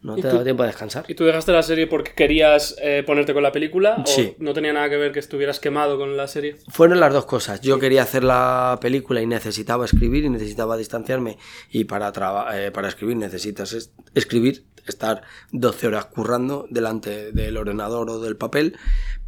[0.00, 1.04] no ¿Y te daba tiempo a descansar.
[1.06, 4.02] ¿Y tú dejaste la serie porque querías eh, ponerte con la película?
[4.06, 4.34] Sí.
[4.40, 6.56] ¿O no tenía nada que ver que estuvieras quemado con la serie?
[6.68, 7.60] Fueron las dos cosas.
[7.60, 11.36] Yo quería hacer la película y necesitaba escribir y necesitaba distanciarme.
[11.70, 12.12] Y para,
[12.54, 15.20] eh, para escribir necesitas es- escribir, estar
[15.52, 18.78] 12 horas currando delante del ordenador o del papel.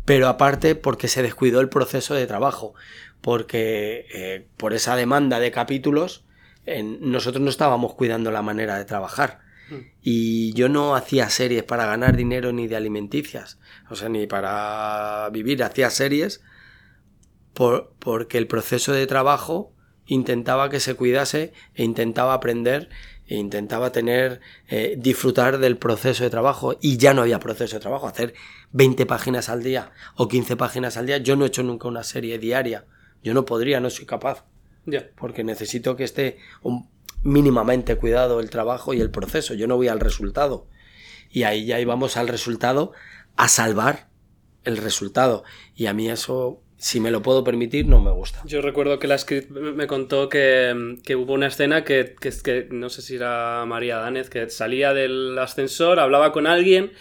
[0.05, 2.73] Pero aparte porque se descuidó el proceso de trabajo.
[3.21, 6.25] Porque eh, por esa demanda de capítulos
[7.01, 9.41] nosotros no estábamos cuidando la manera de trabajar.
[10.03, 13.59] Y yo no hacía series para ganar dinero ni de alimenticias,
[13.91, 16.43] o sea, ni para vivir, hacía series
[17.55, 19.73] por- porque el proceso de trabajo
[20.07, 22.89] intentaba que se cuidase e intentaba aprender
[23.27, 26.79] e intentaba tener, eh, disfrutar del proceso de trabajo.
[26.81, 28.33] Y ya no había proceso de trabajo, hacer
[28.73, 32.05] 20 páginas al día o 15 páginas al día, yo no he hecho nunca una
[32.05, 32.87] serie diaria,
[33.23, 34.45] yo no podría, no soy capaz
[35.17, 36.89] porque necesito que esté un-
[37.23, 39.53] mínimamente cuidado el trabajo y el proceso.
[39.55, 40.67] Yo no voy al resultado.
[41.31, 42.93] Y ahí ya íbamos al resultado
[43.37, 44.09] a salvar
[44.65, 45.45] el resultado.
[45.75, 48.41] Y a mí eso, si me lo puedo permitir, no me gusta.
[48.47, 52.89] Yo recuerdo que la script me contó que, que hubo una escena que, que, no
[52.89, 56.93] sé si era María Dánez, que salía del ascensor, hablaba con alguien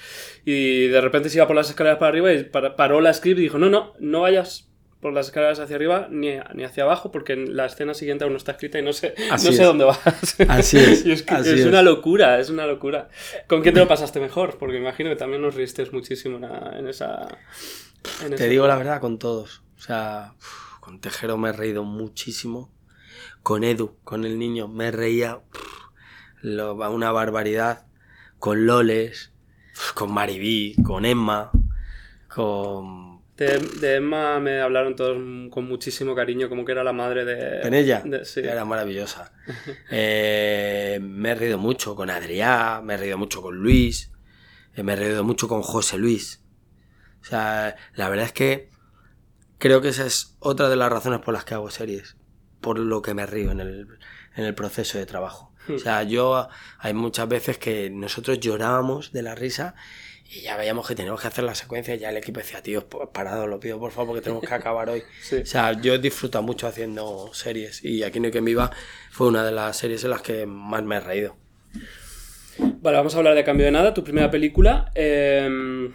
[0.44, 3.40] y de repente se iba por las escaleras para arriba y par- paró la script
[3.40, 4.67] y dijo, no, no, no vayas
[5.08, 8.38] por las escaleras hacia arriba ni, ni hacia abajo porque la escena siguiente aún no
[8.38, 9.60] está escrita y no sé, no sé es.
[9.60, 10.00] dónde vas.
[10.48, 11.66] Así es, Y es que así es, es.
[11.66, 13.10] una locura, es una locura.
[13.48, 14.58] ¿Con quién te lo pasaste mejor?
[14.58, 17.28] Porque imagino que también nos riste muchísimo en, esa...
[18.24, 19.62] en Te digo la verdad con todos.
[19.78, 20.34] O sea,
[20.80, 22.72] con Tejero me he reído muchísimo.
[23.44, 25.40] Con Edu, con el niño, me reía
[26.42, 27.86] lo- una barbaridad.
[28.40, 29.32] Con Loles,
[29.96, 31.50] con Maribí, con Emma,
[32.28, 33.07] con
[33.38, 35.16] De, de Emma me hablaron todos
[35.52, 37.62] con muchísimo cariño, como que era la madre de...
[37.62, 38.02] ¿En ella?
[38.04, 38.40] de- sí.
[38.40, 39.32] Era maravillosa.
[39.92, 44.12] Eh, me he reído mucho con Adrián, me he reído mucho con Luis,
[44.76, 46.44] eh, me he reído mucho con José Luis.
[47.22, 48.70] O sea, la verdad es que
[49.60, 52.16] creo que esa es otra de las razones por las que hago series,
[52.62, 53.88] por lo que me río en el,
[54.36, 55.54] en el proceso de trabajo.
[55.74, 56.48] O sea, yo
[56.80, 59.76] hay muchas veces que nosotros llorábamos de la risa
[60.30, 62.88] y ya veíamos que teníamos que hacer la secuencia y ya el equipo decía, tío,
[62.88, 65.04] parado, lo pido por favor porque tenemos que acabar hoy.
[65.22, 65.38] Sí.
[65.38, 68.72] O sea, yo he disfrutado mucho haciendo series y Aquí no hay quien viva
[69.12, 71.36] fue una de las series en las que más me he reído.
[72.60, 74.92] Vale, vamos a hablar de Cambio de Nada, tu primera película.
[74.96, 75.90] Eh,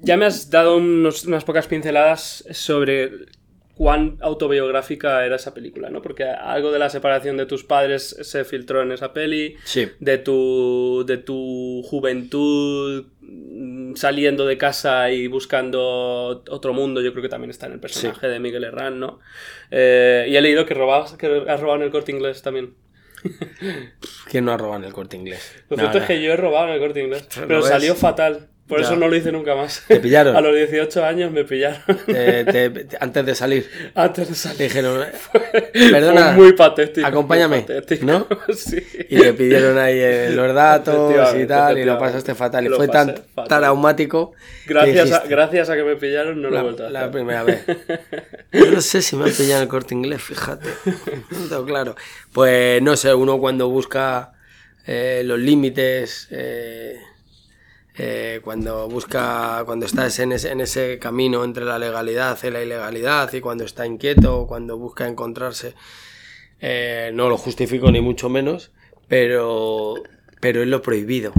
[0.00, 3.10] ya me has dado unos- unas pocas pinceladas sobre
[3.76, 6.00] cuán autobiográfica era esa película, ¿no?
[6.00, 9.86] Porque algo de la separación de tus padres se filtró en esa peli, Sí.
[10.00, 17.22] de tu, de tu juventud mm, saliendo de casa y buscando otro mundo, yo creo
[17.22, 19.20] que también está en el personaje de Miguel Herrán, ¿no?
[19.70, 22.74] Eh, y he leído que, robabas, que has robado en el corte inglés también.
[24.30, 25.64] ¿Quién no ha robado en el corte inglés?
[25.68, 26.04] Lo No, cierto no.
[26.04, 28.48] es que yo he robado en el corte inglés, ¿Lo pero salió fatal.
[28.66, 28.86] Por Ya.
[28.86, 29.84] eso no lo hice nunca más.
[29.86, 30.34] ¿Te pillaron?
[30.36, 31.80] A los 18 años me pillaron.
[32.06, 34.58] Te- te- te- antes de salir, Antes de te salir.
[34.58, 35.04] dijeron,
[35.72, 37.06] perdona, Fue muy patético.
[37.06, 38.06] acompáñame, muy patético.
[38.06, 38.26] ¿no?
[38.54, 38.82] sí.
[39.08, 42.66] y te pidieron ahí eh, los datos y tal, y lo pasaste fatal.
[42.66, 43.60] Y fue tan fatal.
[43.60, 44.32] traumático.
[44.66, 47.00] Gracias a, gracias a que me pillaron, no lo he la, vuelto a hacer.
[47.00, 47.64] la primera vez.
[48.52, 50.68] Yo no sé si me han pillado en el corte inglés, fíjate.
[51.50, 51.94] No claro.
[52.32, 54.32] Pues no sé, uno cuando busca
[54.86, 56.96] eh, los límites, eh,
[57.98, 62.62] eh, cuando busca, cuando estás en ese, en ese camino entre la legalidad y la
[62.62, 65.74] ilegalidad, y cuando está inquieto, cuando busca encontrarse,
[66.60, 68.70] eh, no lo justifico ni mucho menos,
[69.08, 69.94] pero,
[70.40, 71.32] pero es lo prohibido.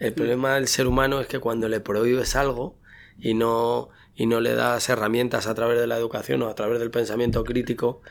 [0.00, 2.78] El problema del ser humano es que cuando le prohíbes algo
[3.20, 6.80] y no, y no le das herramientas a través de la educación o a través
[6.80, 8.02] del pensamiento crítico,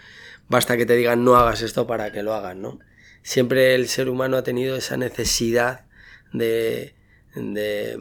[0.48, 2.80] basta que te digan no hagas esto para que lo hagan, ¿no?
[3.22, 5.86] Siempre el ser humano ha tenido esa necesidad
[6.34, 6.96] de,
[7.36, 7.98] de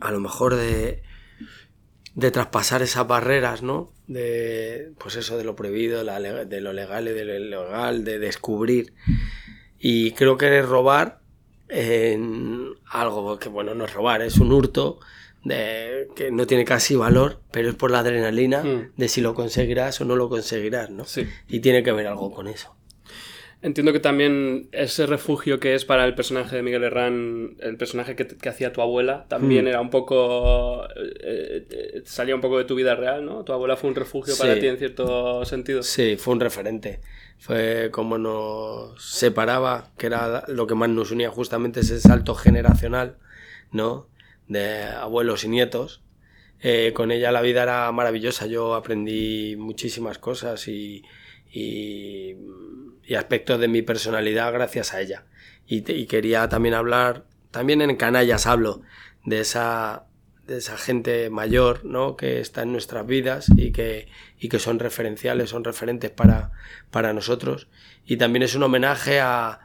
[0.00, 1.02] a lo mejor de,
[2.14, 3.92] de traspasar esas barreras, ¿no?
[4.06, 8.18] De, pues eso, de lo prohibido, la de lo legal y de lo ilegal, de
[8.18, 8.92] descubrir.
[9.78, 11.20] Y creo que robar
[11.68, 14.98] en algo que, bueno, no es robar, es un hurto
[15.44, 18.92] de, que no tiene casi valor, pero es por la adrenalina Mm.
[18.96, 21.04] de si lo conseguirás o no lo conseguirás, ¿no?
[21.04, 21.28] Sí.
[21.48, 22.74] Y tiene que ver algo con eso.
[23.60, 28.14] Entiendo que también ese refugio que es para el personaje de Miguel Herrán, el personaje
[28.14, 29.68] que, que hacía tu abuela, también Mm.
[29.68, 30.84] era un poco.
[30.96, 33.42] eh, eh, salía un poco de tu vida real, ¿no?
[33.42, 35.82] Tu abuela fue un refugio para ti en cierto sentido.
[35.82, 37.00] Sí, fue un referente.
[37.38, 43.16] Fue como nos separaba, que era lo que más nos unía justamente ese salto generacional,
[43.72, 44.08] ¿no?
[44.46, 46.00] De abuelos y nietos.
[46.60, 48.46] Eh, con ella la vida era maravillosa.
[48.46, 51.02] Yo aprendí muchísimas cosas y,
[51.52, 52.34] y,
[53.08, 55.24] y aspectos de mi personalidad gracias a ella.
[55.66, 58.82] Y, te- y quería también hablar, también en Canallas hablo
[59.24, 60.04] de esa,
[60.46, 62.16] de esa gente mayor ¿no?
[62.16, 66.52] que está en nuestras vidas y que, y que son referenciales, son referentes para,
[66.90, 67.68] para nosotros.
[68.04, 69.60] Y también es un homenaje a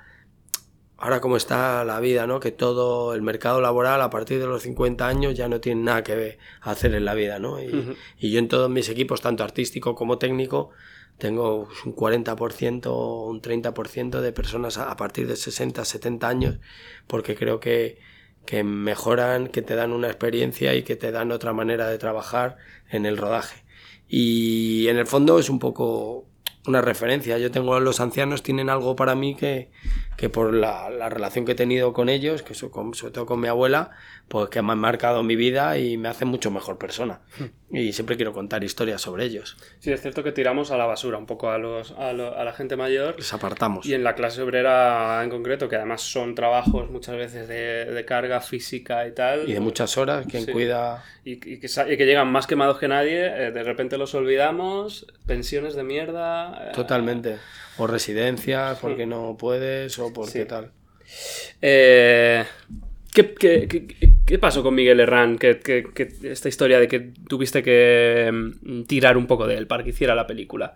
[0.98, 2.40] ahora como está la vida, ¿no?
[2.40, 6.02] que todo el mercado laboral a partir de los 50 años ya no tiene nada
[6.02, 7.40] que hacer en la vida.
[7.40, 7.62] ¿no?
[7.62, 10.70] Y, y yo en todos mis equipos, tanto artístico como técnico,
[11.18, 16.60] tengo un 40% o un 30% de personas a partir de 60, 70 años,
[17.08, 18.00] porque creo que,
[18.46, 22.58] que mejoran, que te dan una experiencia y que te dan otra manera de trabajar
[22.90, 23.64] en el rodaje.
[24.08, 26.28] Y en el fondo es un poco
[26.68, 27.38] una referencia.
[27.38, 29.72] Yo tengo los ancianos, tienen algo para mí que,
[30.18, 33.48] que por la, la relación que he tenido con ellos, que sobre todo con mi
[33.48, 33.92] abuela,
[34.28, 37.22] pues que me han marcado mi vida y me hacen mucho mejor persona.
[37.72, 39.58] Y siempre quiero contar historias sobre ellos.
[39.80, 42.44] Sí, es cierto que tiramos a la basura un poco a, los, a, lo- a
[42.44, 43.16] la gente mayor.
[43.18, 43.86] Les apartamos.
[43.86, 48.06] Y en la clase obrera en concreto, que además son trabajos muchas veces de, de
[48.06, 49.48] carga física y tal.
[49.48, 50.52] Y de muchas horas, quien Sí.
[50.52, 51.04] cuida...
[51.24, 54.16] y, y que, sa- y que llegan más quemados que nadie, eh, de repente los
[54.16, 56.70] olvidamos, pensiones de mierda.
[56.70, 57.38] eh, Totalmente.
[57.78, 60.46] O residencias, porque no puedes, o porque Sí.
[60.46, 60.72] tal.
[61.62, 62.44] Eh,
[63.14, 65.38] ¿qué, qué, qué- qué pasó con Miguel Herrán?
[65.38, 68.30] Que, que- que esta historia de que tuviste que
[68.62, 70.74] mm, tirar un poco de él para que hiciera la película.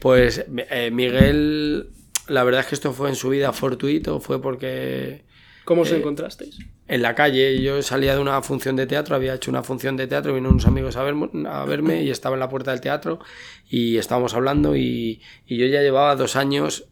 [0.00, 1.90] Pues eh, Miguel,
[2.28, 5.22] la verdad es que esto fue en su vida fortuito, fue porque
[5.64, 6.58] ¿Cómo os Eh, encontrasteis?
[6.88, 10.08] en la calle yo salía de una función de teatro, había hecho una función de
[10.08, 13.20] teatro, vino unos amigos a, verme y estaba en la puerta del teatro
[13.70, 16.88] y estábamos hablando y, y yo ya llevaba dos años,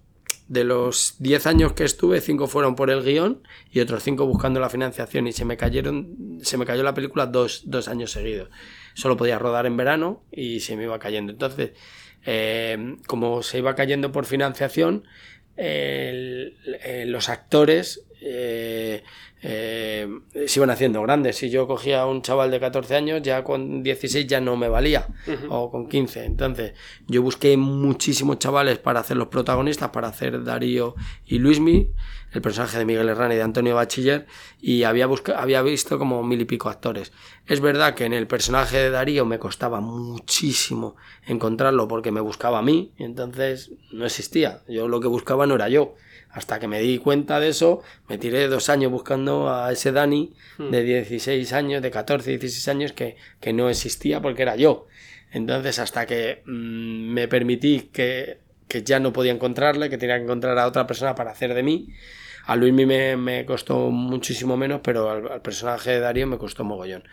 [0.51, 4.59] de los diez años que estuve, cinco fueron por el guion y otros cinco buscando
[4.59, 8.51] la financiación y se me cayeron, se me cayó la película dos, dos años seguidos.
[8.95, 11.31] Solo podía rodar en verano y se me iba cayendo.
[11.31, 11.71] Entonces,
[12.27, 15.05] eh, como se iba cayendo por financiación,
[15.57, 16.53] eh,
[17.07, 18.05] los actores
[19.43, 20.07] eh,
[20.47, 21.37] se iban haciendo grandes.
[21.37, 24.69] Si yo cogía a un chaval de 14 años, ya con 16 ya no me
[24.69, 25.07] valía,
[25.49, 26.25] o con 15.
[26.25, 26.75] Entonces,
[27.07, 30.95] yo busqué muchísimos chavales para hacer los protagonistas, para hacer Darío
[31.27, 31.91] y Luismi,
[32.33, 34.27] el personaje de Miguel Herrán y de Antonio Bachiller,
[34.61, 37.13] y había, había visto como mil y pico actores.
[37.47, 42.59] Es verdad que en el personaje de Darío me costaba muchísimo encontrarlo porque me buscaba
[42.59, 44.63] a mí, y entonces no existía.
[44.69, 45.95] Yo lo que buscaba no era yo.
[46.33, 49.53] Hasta que me di cuenta de eso, me tiré dos años buscando.
[49.53, 54.43] A ese Dani de 16 años, de 14, 16 años que, que no existía porque
[54.43, 54.87] era yo.
[55.33, 60.25] Entonces, hasta que mm, me permití que, que, ya no podía encontrarle, que tenía que
[60.25, 61.89] encontrar a otra persona para hacer de mí,
[62.47, 67.05] a Luis me, me costó muchísimo menos, pero al, personaje de Darío me costó mogollón.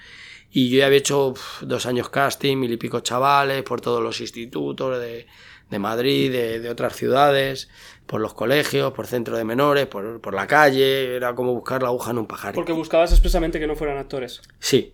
[0.50, 4.22] Y yo ya había hecho dos años casting, mil y pico chavales, por todos los
[4.22, 5.28] institutos de,
[5.70, 7.70] de Madrid, de, de, otras ciudades,
[8.06, 11.90] por los colegios, por centro de menores, por, por, la calle, era como buscar la
[11.90, 12.54] aguja en un pajar.
[12.54, 14.42] Porque buscabas expresamente que no fueran actores.
[14.60, 14.94] Sí.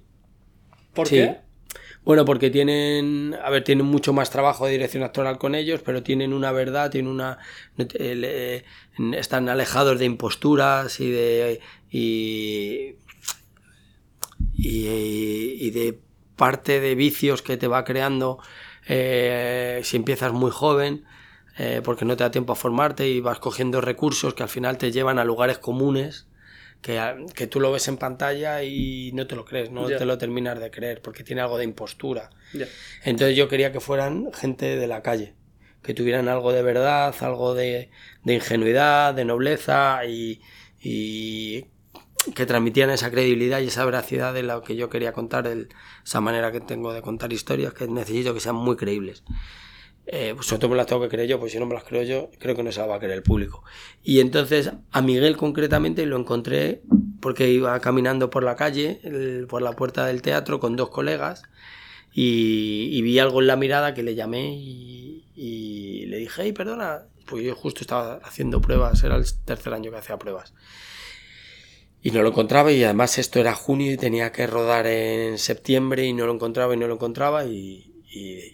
[0.93, 1.37] ¿Por qué?
[2.05, 6.03] Bueno, porque tienen, a ver, tienen mucho más trabajo de dirección actoral con ellos, pero
[6.03, 7.37] tienen una verdad, tienen una,
[7.77, 8.63] eh,
[9.13, 12.97] están alejados de imposturas y de y,
[14.53, 15.99] y, de
[16.35, 18.39] parte de vicios que te va creando
[18.87, 21.05] eh, si empiezas muy joven,
[21.57, 24.77] eh, porque no te da tiempo a formarte y vas cogiendo recursos que al final
[24.77, 26.27] te llevan a lugares comunes
[26.83, 30.59] que, tú lo ves en pantalla y no te lo crees, no te lo terminas
[30.59, 32.29] de creer, porque tiene algo de impostura.
[33.03, 35.33] Entonces yo quería que fueran gente de la calle,
[35.81, 37.89] que tuvieran algo de verdad, algo de,
[38.25, 40.41] ingenuidad, de nobleza y,
[40.81, 41.67] y,
[42.35, 45.47] que transmitieran esa credibilidad y esa veracidad de lo que yo quería contar,
[46.05, 49.23] esa manera que tengo de contar historias, que necesito que sean muy creíbles
[50.05, 51.83] eh, pues sobre todo me las tengo que creer yo, pues si no me las
[51.83, 53.63] creo yo, creo que no se las va a creer el público.
[54.03, 56.81] Y entonces a Miguel concretamente lo encontré
[57.21, 58.99] porque iba caminando por la calle,
[59.47, 61.43] por la puerta del teatro con dos colegas
[62.13, 67.43] y, vi algo en la mirada que le llamé y, le dije, hey, perdona, pues
[67.43, 70.53] yo justo estaba haciendo pruebas, era el tercer año que hacía pruebas.
[72.05, 76.05] Y no lo encontraba y además esto era junio y tenía que rodar en septiembre
[76.05, 77.89] y no lo encontraba y no lo encontraba y,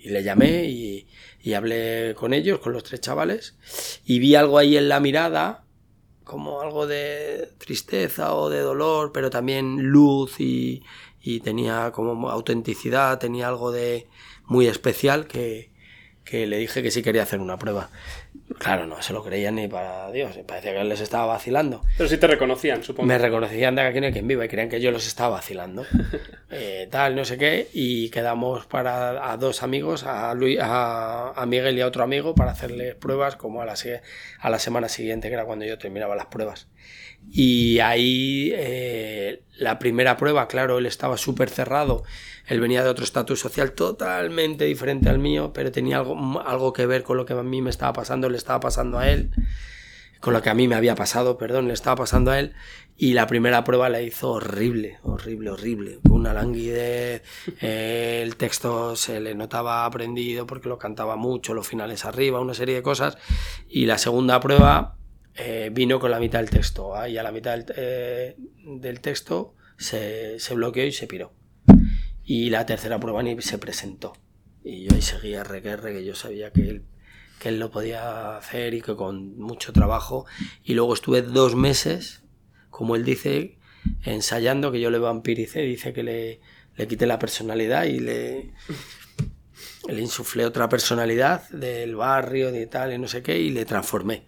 [0.05, 1.07] le llamé y,
[1.41, 3.57] y, hablé con ellos, con los tres chavales,
[4.05, 5.65] y vi algo ahí en la mirada,
[6.23, 10.83] como algo de tristeza o de dolor, pero también luz y
[11.43, 14.07] tenía como autenticidad, tenía algo de
[14.45, 15.71] muy especial que,
[16.29, 17.89] que le dije que sí quería hacer una prueba.
[18.57, 21.81] Claro, no se lo creían ni para Dios, parecía que les estaba vacilando.
[21.97, 23.07] Pero sí te reconocían, supongo.
[23.07, 25.85] Me reconocían de aquí en el que viva y creían que yo los estaba vacilando.
[26.51, 31.77] Eh, tal, no sé qué, y quedamos para a dos amigos, a, Luis, a, Miguel
[31.77, 33.75] y a otro amigo, para hacerle pruebas como a la,
[34.39, 36.67] a la semana siguiente, que era cuando yo terminaba las pruebas.
[37.31, 42.03] Y ahí eh, la primera prueba, claro, él estaba súper cerrado
[42.49, 46.87] él venía de otro estatus social totalmente diferente al mío, pero tenía algo, algo que
[46.87, 49.29] ver con lo que a mí me estaba pasando, le estaba pasando a él,
[50.19, 52.55] con lo que a mí me había pasado, perdón, le estaba pasando a él.
[52.97, 55.99] Y la primera prueba la hizo horrible, horrible, horrible.
[56.09, 57.21] Una languidez,
[57.61, 62.55] eh, el texto se le notaba aprendido porque lo cantaba mucho, los finales arriba, una
[62.55, 63.17] serie de cosas.
[63.69, 64.98] Y la segunda prueba
[65.39, 66.93] eh, vino con la mitad del texto.
[67.07, 68.35] y a la mitad del, eh,
[68.65, 71.33] del texto se, se bloqueó y se piró.
[72.23, 74.13] Y la tercera prueba ni se presentó.
[74.63, 76.85] Y yo ahí seguía reguerre, que yo sabía que él,
[77.39, 80.25] que él lo podía hacer y que con mucho trabajo.
[80.63, 82.23] Y luego estuve dos meses,
[82.69, 83.57] como él dice,
[84.03, 86.41] ensayando, que yo le vampiricé, dice que le,
[86.75, 88.51] le quité la personalidad y le,
[89.87, 94.27] le insuflé otra personalidad del barrio, de tal, y no sé qué, y le transformé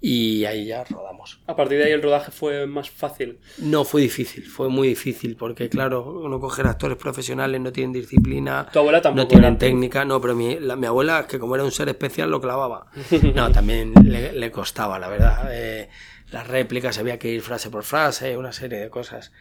[0.00, 1.40] y ahí ya rodamos.
[1.46, 3.38] A partir de ahí el rodaje fue más fácil.
[3.58, 8.68] No, fue difícil, fue muy difícil, porque claro, uno coger actores profesionales, no tienen disciplina,
[8.72, 11.72] ¿Tu abuela tampoco no tienen técnica, no, pero mi, mi abuela, que como era un
[11.72, 12.86] ser especial, lo clavaba.
[13.34, 15.48] No, también le, costaba, la verdad.
[15.50, 15.88] Eh,
[16.30, 19.32] las réplicas había que ir frase por frase, una serie de cosas.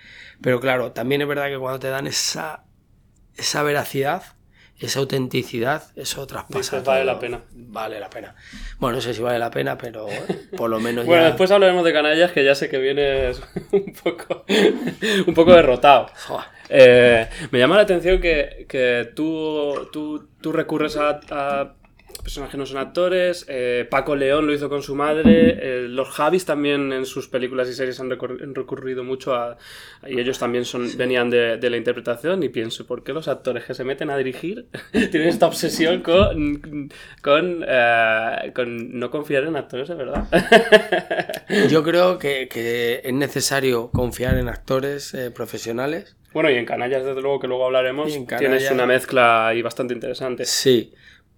[0.41, 2.65] Pero claro, también es verdad que cuando te dan esa,
[3.35, 4.23] esa veracidad,
[4.85, 6.81] esa autenticidad, eso traspasa.
[6.81, 7.41] vale la pena.
[7.53, 8.35] Vale la pena.
[8.79, 10.07] Bueno, no sé si vale la pena, pero
[10.57, 11.05] por lo menos.
[11.07, 14.45] bueno, después hablaremos de canallas, que ya sé que vienes un poco,
[15.27, 16.07] un poco derrotado.
[16.67, 21.73] Eh, me llama la atención que, que tú, tú, tú recurres a, a
[22.23, 23.45] personajes no son actores.
[23.49, 25.57] Eh, Paco León lo hizo con su madre.
[25.61, 29.57] Eh, los Javis también en sus películas y series han, recurrido mucho a.
[30.07, 32.41] Y ellos también son, venían de, la interpretación.
[32.41, 36.89] Y pienso, ¿por qué los actores que se meten a dirigir tienen esta obsesión con.
[37.21, 40.27] con, eh, con no confiar en actores de verdad?
[41.69, 46.15] Yo creo que, es necesario confiar en actores profesionales.
[46.33, 50.45] Bueno, y en Canallas, desde luego, que luego hablaremos, tienes una mezcla ahí bastante interesante.
[50.45, 50.91] Sí,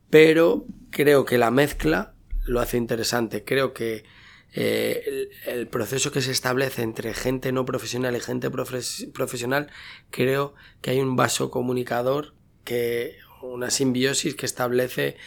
[0.09, 2.13] pero creo que la mezcla
[2.45, 3.43] lo hace interesante.
[3.43, 4.03] Creo que
[4.53, 9.69] eh, el, proceso que se establece entre gente no profesional y gente profesional,
[10.11, 12.33] creo que hay un vaso comunicador,
[12.63, 15.17] que una simbiosis que establece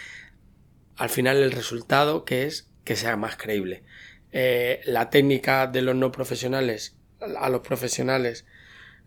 [0.96, 3.84] al final el resultado que es que sea más creíble.
[4.32, 8.46] Eh, la técnica de los no profesionales a los profesionales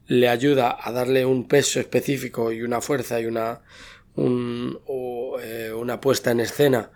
[0.08, 3.62] le ayuda a darle un peso específico y una fuerza y una,
[4.18, 6.92] eh, una puesta en escena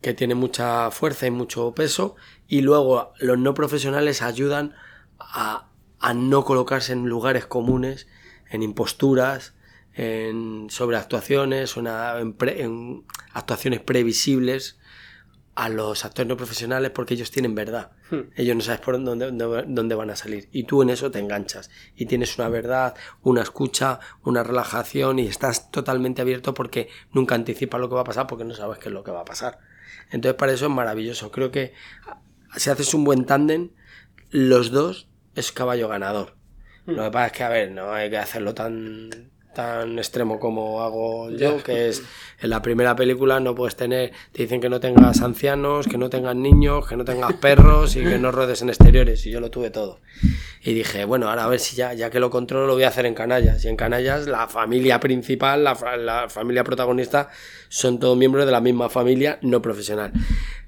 [0.00, 4.74] que tiene mucha fuerza y mucho peso y luego los no profesionales ayudan
[5.18, 8.06] a, a no colocarse en lugares comunes,
[8.50, 9.54] en imposturas,
[9.94, 14.78] en sobreactuaciones, en, en actuaciones previsibles
[15.54, 17.92] a los actores no profesionales porque ellos tienen verdad.
[18.10, 18.30] Hmm.
[18.36, 20.48] Ellos no sabes por dónde, dónde, van a salir.
[20.52, 21.70] Y tú en eso te enganchas.
[21.94, 27.80] Y tienes una verdad, una escucha, una relajación y estás totalmente abierto porque nunca anticipas
[27.80, 29.58] lo que va a pasar porque no sabes qué es lo que va a pasar.
[30.10, 31.30] Entonces para eso es maravilloso.
[31.30, 31.72] Creo que
[32.56, 33.70] si haces un buen tándem,
[34.30, 36.34] los dos es caballo ganador.
[36.86, 36.92] Hmm.
[36.92, 40.82] Lo que pasa es que, a ver, no hay que hacerlo tan tan extremo como
[40.82, 42.02] hago yo, que es
[42.40, 46.10] en la primera película no puedes tener, te dicen que no tengas ancianos, que no
[46.10, 49.50] tengas niños, que no tengas perros y que no rodes en exteriores, y yo lo
[49.50, 50.00] tuve todo.
[50.62, 52.88] Y dije, bueno, ahora a ver si ya, ya que lo controlo, lo voy a
[52.88, 53.64] hacer en Canallas.
[53.64, 57.30] Y en Canallas la familia principal, la, la familia protagonista,
[57.68, 60.12] son todos miembros de la misma familia no profesional.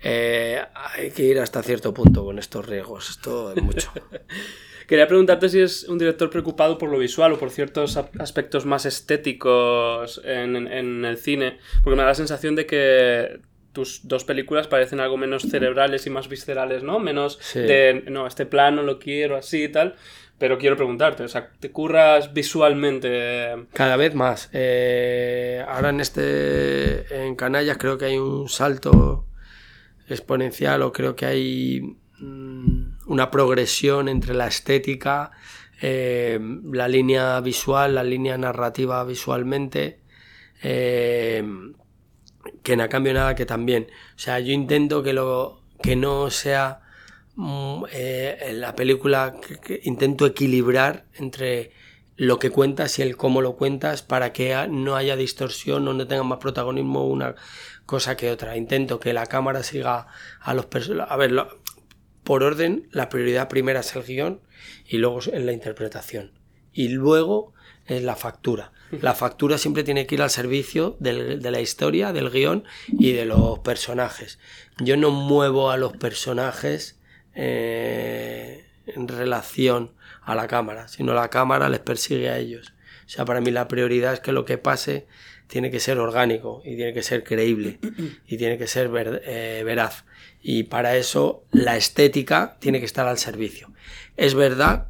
[0.03, 3.91] Eh, hay que ir hasta cierto punto con estos riesgos, esto es mucho.
[4.87, 8.87] Quería preguntarte si es un director preocupado por lo visual o por ciertos aspectos más
[8.87, 13.41] estéticos en, el cine, porque me da la sensación de que
[13.72, 16.99] tus dos películas parecen algo menos cerebrales y más viscerales, ¿no?
[16.99, 19.97] Menos de, no, este plano lo quiero así y tal.
[20.39, 23.66] Pero quiero preguntarte, o sea, ¿te curras visualmente?
[23.72, 24.51] Cada vez más.
[24.53, 29.24] Eh, ahora en este, en Canallas creo que hay un salto
[30.09, 32.76] exponencial o creo que hay mm,
[33.07, 35.30] una progresión entre la estética,
[35.80, 36.38] eh,
[36.72, 40.00] la línea visual, la línea narrativa visualmente,
[40.62, 41.44] eh,
[42.62, 43.88] que no cambio nada que también.
[44.14, 46.82] O sea, yo intento que, lo, que no sea
[47.36, 51.72] mm, eh, la película, que, intento equilibrar entre
[52.16, 56.22] lo que cuentas y el cómo lo cuentas para que no haya distorsión, no tenga
[56.22, 57.34] más protagonismo una
[57.84, 58.57] cosa que otra.
[58.57, 60.07] Intento que la cámara siga
[60.40, 61.12] a los personajes.
[61.12, 61.32] A ver,
[62.27, 64.43] por orden, la prioridad primera es el guion
[64.85, 66.33] y luego es la interpretación.
[66.72, 67.55] Y luego
[67.87, 68.72] es la factura.
[69.01, 73.27] La factura siempre tiene que ir al servicio de la historia, del guion y de
[73.27, 74.41] los personajes.
[74.79, 76.99] Yo no muevo a los personajes
[77.35, 82.74] eh, en relación a la cámara, sino la cámara les persigue a ellos.
[83.07, 85.07] O sea, para mí la prioridad es que lo que pase
[85.47, 87.79] tiene que ser orgánico y tiene que ser creíble
[88.27, 88.91] y tiene que ser
[89.24, 90.05] eh, veraz.
[90.49, 93.72] Y para eso la estética tiene que estar al servicio.
[94.16, 94.86] Es verdad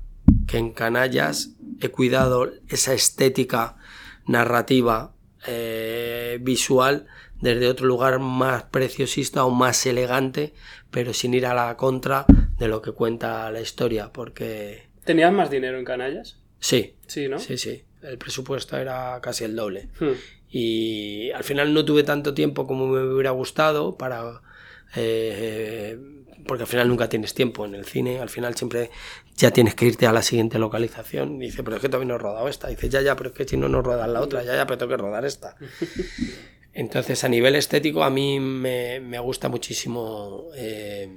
[0.47, 3.79] que en Canallas he cuidado esa estética
[4.27, 5.15] narrativa
[5.47, 7.07] eh, visual
[7.41, 10.53] desde otro lugar más preciosista o más elegante,
[10.91, 12.27] pero sin ir a la contra
[12.59, 14.91] de lo que cuenta la historia, porque...
[15.05, 16.37] ¿Tenías más dinero en Canallas?
[16.61, 16.97] Sí.
[17.07, 17.39] Sí, ¿no?
[17.39, 17.83] Sí, sí.
[18.03, 19.89] El presupuesto era casi el doble.
[20.01, 20.13] Hmm.
[20.51, 24.43] Y al final no tuve tanto tiempo como me hubiera gustado para...
[24.95, 25.99] Eh,
[26.47, 28.91] porque al final nunca tienes tiempo en el cine, al final siempre
[29.37, 31.39] ya tienes que irte a la siguiente localización.
[31.39, 32.69] dice, pero es que todavía no he rodado esta.
[32.69, 34.79] dice, ya, ya, pero es que si no, no rodas la otra, ya, ya, pero
[34.79, 35.57] tengo que rodar esta.
[36.73, 40.51] Entonces, a nivel estético, a mí me, me gusta muchísimo.
[40.55, 41.09] Eh,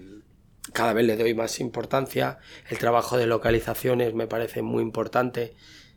[0.72, 2.39] cada vez le doy más importancia.
[2.70, 5.55] El trabajo de localizaciones me parece muy importante.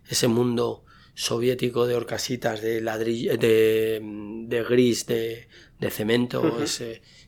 [0.09, 5.49] Ese mundo soviético de horcasitas, de ladrillo, de, de gris, de,
[5.79, 6.59] de cemento,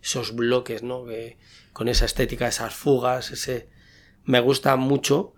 [0.04, 1.06] esos bloques, ¿no?
[1.06, 1.38] Que,
[1.72, 3.68] con esa estética, esas fugas, ese...
[4.24, 5.34] Me gusta mucho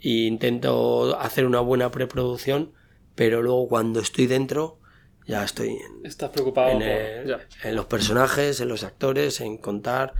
[0.00, 2.72] e intento hacer una buena preproducción,
[3.14, 4.78] pero luego cuando estoy dentro
[5.26, 10.14] ya estoy en, Estás preocupado en, en los personajes, en los actores, en contar,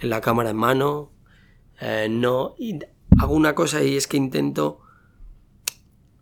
[0.00, 1.12] en la cámara en mano.
[1.80, 2.54] Eh, no
[3.18, 4.80] hago una cosa y es que intento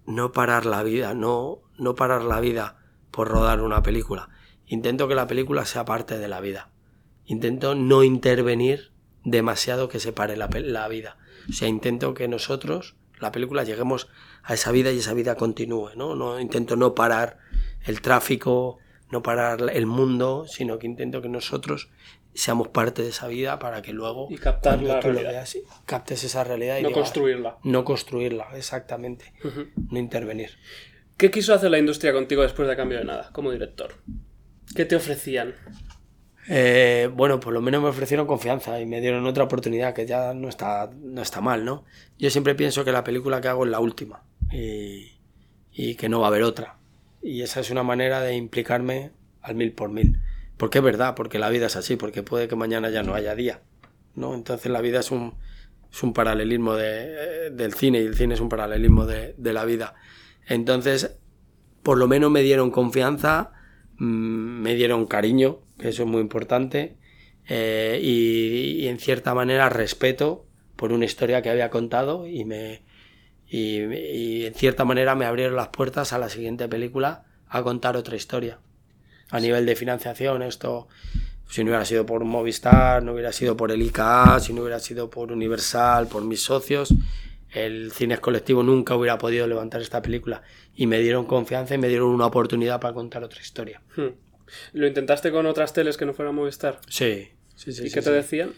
[0.07, 2.79] no parar la vida, no, no parar la vida
[3.11, 4.29] por rodar una película.
[4.67, 6.71] Intento que la película sea parte de la vida.
[7.27, 8.93] Intento no intervenir
[9.25, 11.17] demasiado que separe la, la vida.
[11.49, 14.09] O sea, intento que nosotros, la película, lleguemos
[14.43, 16.15] a esa vida y esa vida continúe, ¿no?
[16.15, 17.39] no intento no parar
[17.85, 18.79] el tráfico,
[19.11, 21.89] no parar el mundo, sino que intento que nosotros
[22.35, 25.47] seamos parte de esa vida para que luego y captar la realidad.
[25.87, 29.33] captes esa realidad y no construirla no construirla exactamente
[29.91, 30.51] no intervenir
[31.17, 33.95] ¿qué quiso hacer la industria contigo después de cambio de nada como director?
[34.75, 35.55] ¿qué te ofrecían?
[36.49, 40.35] Eh, bueno por lo menos me ofrecieron confianza y me dieron otra oportunidad que ya
[40.35, 41.87] no está no está mal no
[42.19, 45.13] yo siempre pienso que la película que hago es la última y,
[45.73, 46.77] y que no va a haber otra
[47.23, 50.21] y esa es una manera de implicarme al mil por mil
[50.57, 53.35] porque es verdad, porque la vida es así, porque puede que mañana ya no haya
[53.35, 53.61] día,
[54.15, 54.35] ¿no?
[54.35, 55.35] Entonces la vida es un,
[55.91, 59.65] es un paralelismo de, del cine y el cine es un paralelismo de, de la
[59.65, 59.95] vida.
[60.47, 61.17] Entonces,
[61.83, 63.53] por lo menos me dieron confianza,
[63.99, 66.97] mm, me dieron cariño, que eso es muy importante,
[67.49, 70.47] eh, y, y en cierta manera respeto
[70.77, 72.83] por una historia que había contado y me
[73.47, 77.97] y, y en cierta manera me abrieron las puertas a la siguiente película a contar
[77.97, 78.59] otra historia.
[79.31, 80.89] A nivel de financiación, esto,
[81.49, 84.81] si no hubiera sido por Movistar, no hubiera sido por el IKA, si no hubiera
[84.81, 86.95] sido por Universal, por mis socios,
[87.53, 90.43] el Cines Colectivo nunca hubiera podido levantar esta película.
[90.75, 93.83] Y me dieron confianza y me dieron una oportunidad para contar otra historia.
[93.97, 94.09] Hmm.
[94.73, 96.81] ¿Lo intentaste con otras teles que no fueran Movistar?
[96.89, 97.85] Sí, sí, sí.
[97.85, 98.53] ¿Y sí, qué te decían?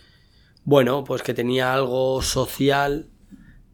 [0.64, 3.11] Bueno, pues que tenía algo social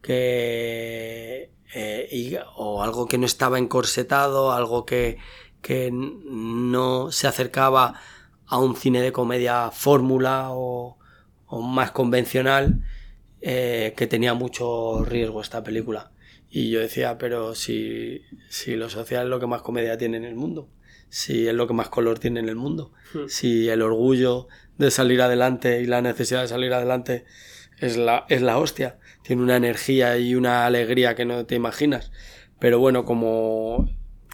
[0.01, 5.17] que eh, y- o algo que no estaba encorsetado, algo que,
[5.61, 7.99] que no se acercaba
[8.45, 10.97] a un cine de comedia fórmula o,
[11.47, 12.83] o más convencional,
[13.41, 16.11] eh, que tenía mucho riesgo esta película.
[16.49, 20.25] Y yo decía, pero si, si lo social es lo que más comedia tiene en
[20.25, 20.69] el mundo,
[21.13, 23.27] si es lo que más color tiene en el mundo, Hmm.
[23.27, 24.47] si el orgullo
[24.79, 27.25] de salir adelante y la necesidad de salir adelante
[27.77, 28.97] es la, es la hostia.
[29.21, 32.11] Tiene una energía y una alegría que no te imaginas.
[32.59, 33.87] Pero bueno, como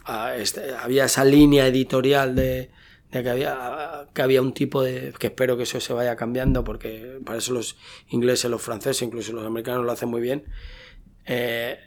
[0.05, 2.69] ah, este, había esa línea editorial de,
[3.11, 5.13] de que, había, que había un tipo de...
[5.19, 7.75] que espero que eso se vaya cambiando porque para eso los
[8.07, 10.45] ingleses, los franceses, incluso los americanos lo hacen muy bien.
[11.25, 11.77] eh,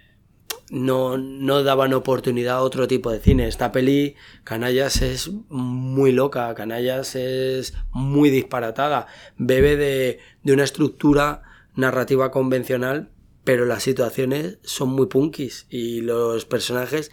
[0.73, 3.47] no, no daban oportunidad a otro tipo de cine.
[3.47, 9.07] Esta peli, Canallas, es muy loca, Canallas es muy disparatada,
[9.37, 11.43] bebe de, de una estructura
[11.77, 13.11] narrativa convencional,
[13.45, 17.11] pero las situaciones son muy punkis y los personajes,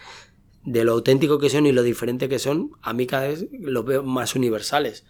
[0.64, 3.84] de lo auténtico que son y lo diferente que son, a mí cada vez los
[3.84, 5.06] veo más universales.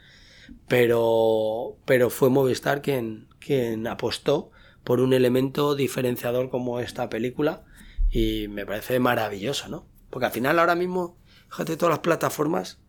[0.67, 4.49] Pero, pero fue Movistar quien, quien apostó
[4.83, 7.65] por un elemento diferenciador como esta película
[8.11, 9.85] y me parece maravilloso, ¿no?
[10.09, 11.17] Porque al final ahora mismo,
[11.49, 12.79] fíjate, todas las plataformas,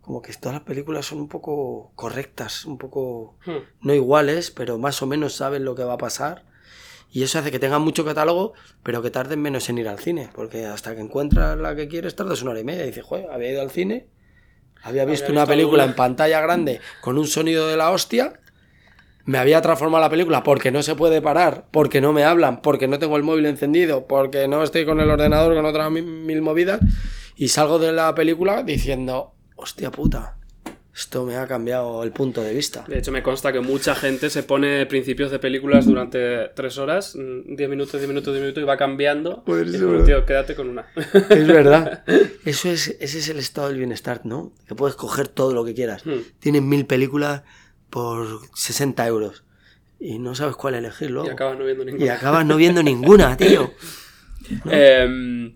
[0.00, 3.64] como que todas las películas son un poco correctas, un poco Hmm.
[3.80, 6.44] no iguales, pero más o menos saben lo que va a pasar.
[7.10, 10.30] Y eso hace que tengan mucho catálogo, pero que tarden menos en ir al cine.
[10.34, 12.82] Porque hasta que encuentras la que quieres, tardas una hora y media.
[12.84, 14.08] Y dices, joder, había ido al cine,
[14.82, 15.92] había visto una visto película alguna".
[15.92, 18.40] en pantalla grande con un sonido de la hostia,
[19.26, 22.88] me había transformado la película porque no se puede parar, porque no me hablan, porque
[22.88, 26.42] no tengo el móvil encendido, porque no estoy con el ordenador con otras mi- mil
[26.42, 26.80] movidas,
[27.36, 30.36] y salgo de la película diciendo, hostia puta,
[30.94, 32.84] esto me ha cambiado el punto de vista.
[32.86, 37.16] De hecho, me consta que mucha gente se pone principios de películas durante tres horas,
[37.16, 39.42] mm, diez minutos, diez minutos, diez minutos, y va cambiando.
[39.42, 40.86] Puede Y tío, quédate con una.
[41.30, 42.04] Es verdad.
[42.44, 44.52] Eso es, ese es el estado del bienestar, ¿no?
[44.68, 46.06] Que puedes coger todo lo que quieras.
[46.06, 46.20] Hmm.
[46.38, 47.42] Tienes mil películas
[47.90, 49.44] por 60 euros
[50.00, 51.28] y no sabes cuál elegir luego.
[51.28, 52.14] Y acabas no viendo Y ninguna.
[52.14, 53.72] acabas no viendo ninguna, tío.
[54.70, 55.54] Eh,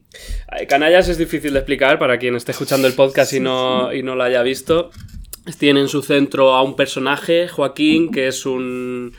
[0.67, 4.17] Canallas es difícil de explicar para quien esté escuchando el podcast y no, y no
[4.17, 4.91] lo haya visto.
[5.59, 9.13] Tiene en su centro a un personaje, Joaquín, que es un,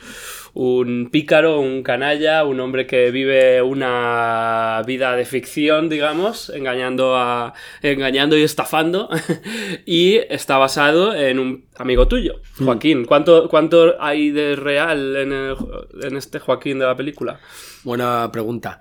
[0.54, 7.54] un pícaro, un canalla, un hombre que vive una vida de ficción, digamos, engañando, a,
[7.82, 9.08] engañando y estafando.
[9.86, 13.04] y está basado en un amigo tuyo, Joaquín.
[13.04, 15.56] ¿Cuánto, cuánto hay de real en, el-
[16.02, 17.40] en este Joaquín de la película?
[17.84, 18.80] Buena pregunta.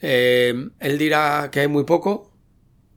[0.00, 2.30] Eh, él dirá que hay muy poco.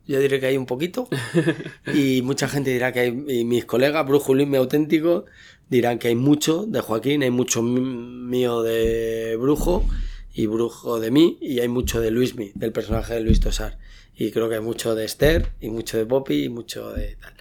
[0.07, 1.07] Yo diré que hay un poquito.
[1.93, 3.11] Y mucha gente dirá que hay.
[3.11, 5.25] Mis colegas, Luismi auténtico,
[5.69, 9.85] dirán que hay mucho de Joaquín, hay mucho mí- mío de Brujo
[10.33, 13.77] y Brujo de mí, y hay mucho de Luismi, del personaje de Luis Tosar.
[14.15, 17.33] Y creo que hay mucho de Esther, y mucho de Poppy, y mucho de tal.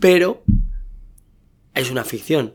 [0.00, 0.42] Pero
[1.74, 2.54] es una ficción.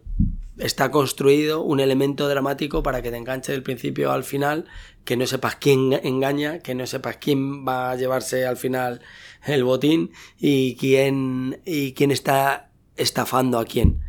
[0.57, 4.65] Está construido un elemento dramático para que te enganche del principio al final,
[5.05, 9.01] que no sepas quién engaña, que no sepas quién va a llevarse al final
[9.45, 14.01] el botín y quién, y quién está estafando a quién.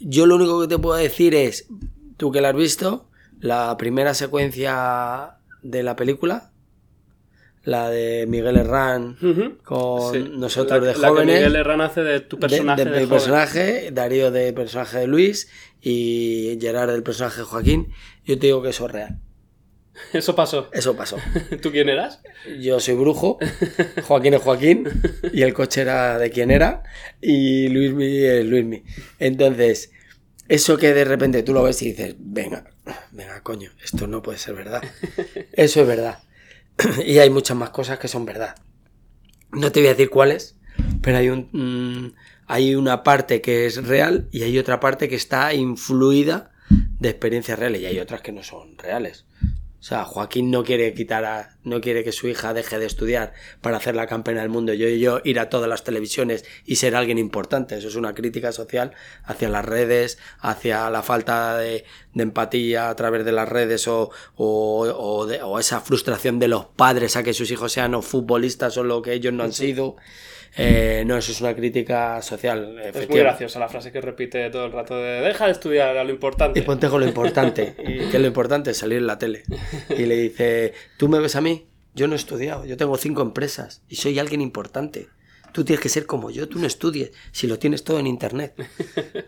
[0.00, 1.68] Yo lo único que te puedo decir es,
[2.16, 3.06] tú que la has visto,
[3.40, 6.50] la primera secuencia de la película,
[7.64, 9.16] la de Miguel Herrán
[9.64, 10.30] con Sí.
[10.34, 12.84] nosotros La- de la que jóvenes Miguel Herrán hace de tu de- personaje.
[12.84, 13.08] de, de mi joven.
[13.18, 15.48] personaje, Darío de personaje de Luis
[15.82, 17.88] y Gerard del personaje de Joaquín.
[18.24, 19.18] Yo te digo que eso es real.
[20.12, 20.68] Eso pasó.
[20.72, 21.16] Eso pasó.
[21.62, 22.20] ¿Tú quién eras?
[22.60, 23.38] Yo soy brujo,
[24.06, 24.88] Joaquín es Joaquín
[25.32, 26.82] y el coche era de quien era
[27.20, 28.82] y Luismi es Luismi.
[29.18, 29.92] Entonces,
[30.48, 32.64] eso que de repente tú lo ves y dices, venga,
[33.12, 34.82] venga, coño, esto no puede ser verdad.
[35.52, 36.18] Eso es verdad.
[37.04, 38.56] Y hay muchas más cosas que son verdad.
[39.52, 40.56] No te voy a decir cuáles,
[41.02, 42.14] pero hay un mm,
[42.50, 46.50] hay una parte que es real y hay otra parte que está influida
[46.98, 49.24] de experiencias reales y hay otras que no son reales.
[49.80, 53.32] O sea, Joaquín no quiere quitar a, no quiere que su hija deje de estudiar
[53.62, 54.74] para hacer la campeona del mundo.
[54.74, 57.78] Yo y yo ir a todas las televisiones y ser alguien importante.
[57.78, 58.92] Eso es una crítica social
[59.24, 64.84] hacia las redes, hacia la falta de, empatía a través de las redes o, o,
[64.84, 69.14] o esa frustración de los padres a que sus hijos sean futbolistas o lo que
[69.14, 69.96] ellos no han sido.
[70.56, 72.78] Eh, no, eso es una crítica social.
[72.78, 76.04] Es muy graciosa la frase que repite todo el rato de deja de estudiar a
[76.04, 76.58] lo importante.
[76.58, 77.74] Y ponte con lo importante.
[77.86, 79.44] y que lo importante es salir en la tele.
[79.96, 81.66] Y le dice, ¿tú me ves a mí?
[81.94, 85.08] Yo no he estudiado, yo tengo cinco empresas y soy alguien importante.
[85.52, 88.54] Tú tienes que ser como yo, tú no estudies, si lo tienes todo en internet.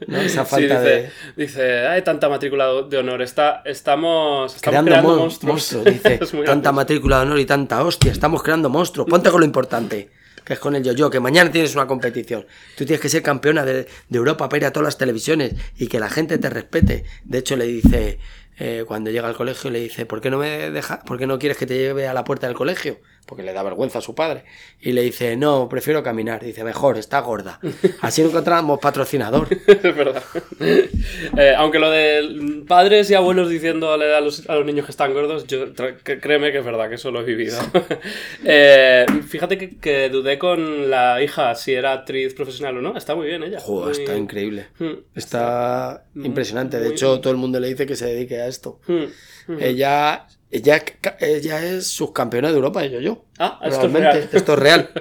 [0.06, 0.18] ¿No?
[0.18, 1.10] Esa falta dice, de.
[1.36, 5.84] Dice, hay tanta matrícula de honor, está, estamos, creando, monstruos.
[5.84, 9.08] Dice, tanta matrícula de honor y tanta hostia, estamos creando monstruos.
[9.08, 10.10] Ponte con lo importante
[10.44, 12.46] que es con el yo-yo, que mañana tienes una competición.
[12.76, 15.86] Tú tienes que ser campeona de, de, Europa para ir a todas las televisiones y
[15.86, 17.04] que la gente te respete.
[17.24, 18.18] De hecho, le dice,
[18.58, 21.38] eh, cuando llega al colegio, le dice, ¿por qué no me deja, por qué no
[21.38, 22.98] quieres que te lleve a la puerta del colegio?
[23.26, 24.44] Porque le da vergüenza a su padre.
[24.80, 26.44] Y le dice, no, prefiero caminar.
[26.44, 27.60] Dice, mejor, está gorda.
[28.00, 29.48] Así encontramos patrocinador.
[29.66, 30.22] es verdad.
[30.60, 35.12] Eh, aunque lo de padres y abuelos diciéndole a los, a los niños que están
[35.14, 37.58] gordos, yo créeme que es verdad, que eso lo he vivido.
[38.44, 42.96] Eh, fíjate que, dudé con la hija si era actriz profesional o no.
[42.96, 43.60] Está muy bien ella.
[43.60, 44.66] Joder, está increíble.
[44.78, 44.94] Hmm.
[45.14, 46.80] Está impresionante.
[46.80, 48.80] De hecho, todo el mundo le dice que se dedique a esto.
[48.86, 49.04] Hmm.
[49.46, 49.56] Hmm.
[49.60, 50.84] Ella ella,
[51.18, 53.24] ella es subcampeona de Europa de yo-yo.
[53.38, 54.28] Ah, esto es real.
[54.32, 54.90] Esto es real.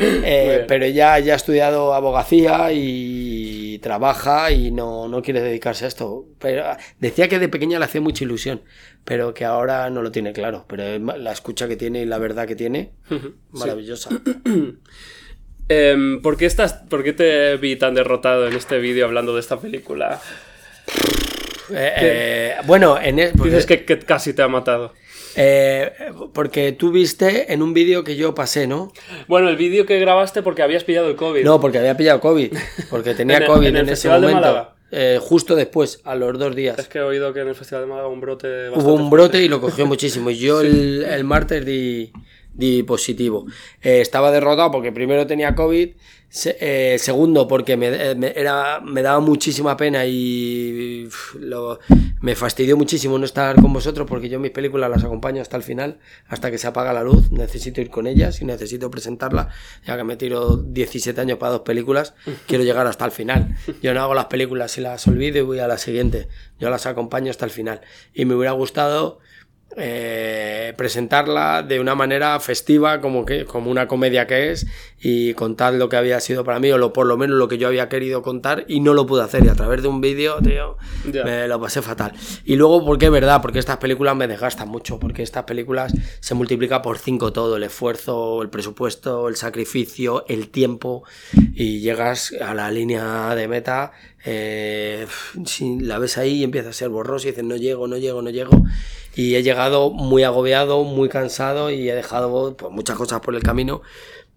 [0.00, 5.88] Eh, pero ella ya ha estudiado abogacía y trabaja y no, no, quiere dedicarse a
[5.88, 6.26] esto.
[6.38, 6.64] Pero
[7.00, 8.62] decía que de pequeña le hacía mucha ilusión,
[9.04, 10.64] pero que ahora no lo tiene claro.
[10.68, 12.92] Pero la escucha que tiene y la verdad que tiene,
[13.50, 14.10] maravillosa.
[15.70, 19.40] Em, ¿por, qué estás, ¿Por qué te vi tan derrotado en este vídeo hablando de
[19.40, 20.18] esta película?
[21.70, 24.92] Eh, eh, bueno, en el, dices que, casi te ha matado.
[25.36, 25.92] Eh,
[26.32, 28.92] porque tú viste en un vídeo que yo pasé, ¿no?
[29.28, 31.44] Bueno, el vídeo que grabaste porque habías pillado el COVID.
[31.44, 32.52] No, porque había pillado COVID.
[32.90, 34.72] Porque tenía COVID en, ese momento.
[35.20, 36.78] justo después, a los dos días.
[36.78, 38.70] Es que he oído que en el Festival de Málaga un brote.
[38.70, 40.30] Hubo un brote y lo cogió muchísimo.
[40.30, 42.12] Yo el, el martes di,
[42.52, 43.46] di positivo.
[43.80, 45.90] estaba derrotado porque primero tenía COVID
[46.30, 51.08] eh, segundo, porque eh, me, era, me daba muchísima pena y
[52.20, 55.62] me fastidió muchísimo no estar con vosotros porque yo mis películas las acompaño hasta el
[55.62, 57.30] final, hasta que se apaga la luz.
[57.30, 59.48] Necesito ir con ellas y necesito presentarla.
[59.86, 62.14] Ya que me tiro 17 años para dos películas,
[62.46, 63.56] quiero llegar hasta el final.
[63.82, 66.28] Yo no hago las películas y las olvido y voy a la siguiente.
[66.58, 67.80] Yo las acompaño hasta el final.
[68.12, 69.20] Y me hubiera gustado
[69.76, 74.66] eh, presentarla de una manera festiva como, que, como una comedia que es
[75.00, 77.58] y contar lo que había sido para mí o lo, por lo menos lo que
[77.58, 80.38] yo había querido contar y no lo pude hacer y a través de un vídeo,
[80.42, 80.76] tío,
[81.24, 82.12] me lo pasé fatal.
[82.44, 86.34] Y luego, porque es verdad, porque estas películas me desgastan mucho, porque estas películas se
[86.34, 91.04] multiplica por cinco todo, el esfuerzo, el presupuesto, el sacrificio, el tiempo
[91.54, 93.92] y llegas a la línea de meta,
[94.24, 95.06] eh,
[95.44, 98.20] si la ves ahí y empieza a ser borroso y dices no llego, no llego,
[98.20, 98.50] no llego
[99.18, 103.42] y he llegado muy agobiado, muy cansado y he dejado pues, muchas cosas por el
[103.42, 103.82] camino.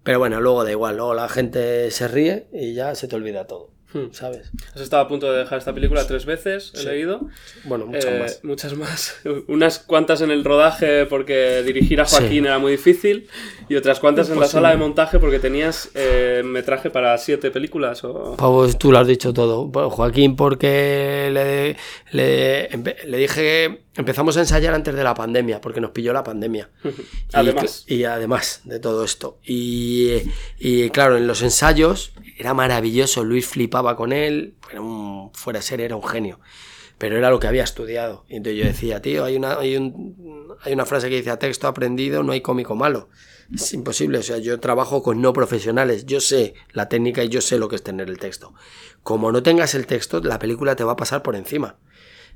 [0.03, 3.45] Pero bueno, luego da igual, luego la gente se ríe y ya se te olvida
[3.45, 3.71] todo.
[3.93, 4.11] Hmm.
[4.11, 4.51] ¿sabes?
[4.73, 7.27] Has estado a punto de dejar esta película tres veces, he leído.
[7.65, 8.39] Bueno, muchas eh, más.
[8.43, 9.21] Muchas más.
[9.47, 13.27] Unas cuantas en el rodaje porque dirigir a Joaquín era muy difícil
[13.67, 18.03] y otras cuantas en la sala de montaje porque tenías eh, metraje para siete películas.
[18.05, 18.37] O...
[18.37, 19.69] Pues tú lo has dicho todo.
[19.89, 21.75] Joaquín porque le,
[22.11, 22.69] le,
[23.05, 26.69] le dije empezamos a ensayar antes de la pandemia porque nos pilló la pandemia.
[27.33, 27.83] además.
[27.87, 29.39] Y, además de todo esto.
[29.43, 30.17] Y,
[30.57, 35.63] y claro, en los ensayos era maravilloso, Luis flipaba con él, era un, fuera de
[35.63, 36.39] ser, era un genio.
[36.97, 38.25] Pero era lo que había estudiado.
[38.29, 41.39] Y entonces yo decía, tío, hay una, hay, un, hay una frase que dice, a
[41.39, 43.09] texto aprendido no hay cómico malo.
[43.53, 47.41] Es imposible, o sea, yo trabajo con no profesionales, yo sé la técnica y yo
[47.41, 48.53] sé lo que es tener el texto.
[49.03, 51.75] Como no tengas el texto, la película te va a pasar por encima.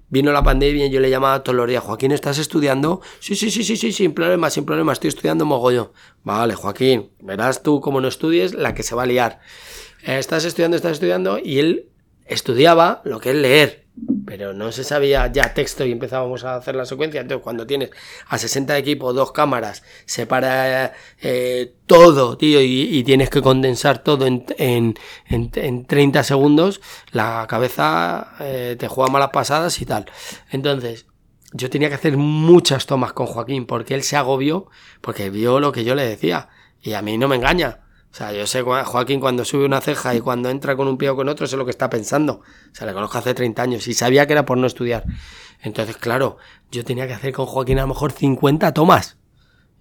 [0.10, 3.02] Vino la pandemia y yo le llamaba todos los días, Joaquín, ¿estás estudiando?
[3.20, 5.92] Sí, sí, sí, sí, sí, sin problema, sin problema, estoy estudiando mogollón.
[6.24, 9.40] Vale, Joaquín, verás tú como no estudies la que se va a liar.
[10.04, 11.90] Eh, estás estudiando, estás estudiando, y él
[12.28, 13.85] estudiaba lo que es leer,
[14.26, 17.22] pero no se sabía ya texto y empezábamos a hacer la secuencia.
[17.22, 17.92] Entonces, cuando tienes
[18.28, 24.46] a 60 equipos, dos cámaras, separa eh, todo, tío, y, tienes que condensar todo en,
[24.58, 24.96] en,
[25.28, 26.82] en, 30 segundos,
[27.12, 30.06] la cabeza eh, te juega malas pasadas y tal.
[30.52, 31.06] Entonces,
[31.54, 34.68] yo tenía que hacer muchas tomas con Joaquín porque él se agobió,
[35.02, 36.50] porque vio lo que yo le decía,
[36.82, 37.85] y a mí no me engaña.
[38.16, 41.10] O sea, yo sé, Joaquín cuando sube una ceja y cuando entra con un pie
[41.10, 42.36] o con otro, sé lo que está pensando.
[42.36, 45.04] O sea, le conozco hace 30 años y sabía que era por no estudiar.
[45.62, 46.38] Entonces, claro,
[46.72, 49.18] yo tenía que hacer con Joaquín a lo mejor 50 tomas.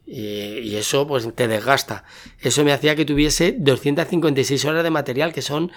[0.04, 2.02] Y, eso, pues, te desgasta.
[2.40, 5.70] Eso me hacía que tuviese 256 horas de material, que son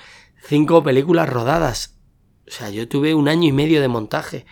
[0.47, 1.99] 5 películas rodadas.
[2.47, 4.47] O sea, yo tuve un año y medio de montaje.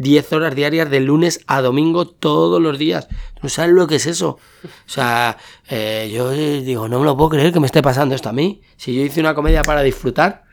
[0.00, 3.08] 10 horas diarias de lunes a domingo todos los días.
[3.42, 4.38] ¿No sabes lo que es eso?
[4.64, 5.36] O sea,
[5.68, 8.62] eh, yo digo, no me lo puedo creer que me esté pasando esto a mí.
[8.78, 10.44] Si yo hice una comedia para disfrutar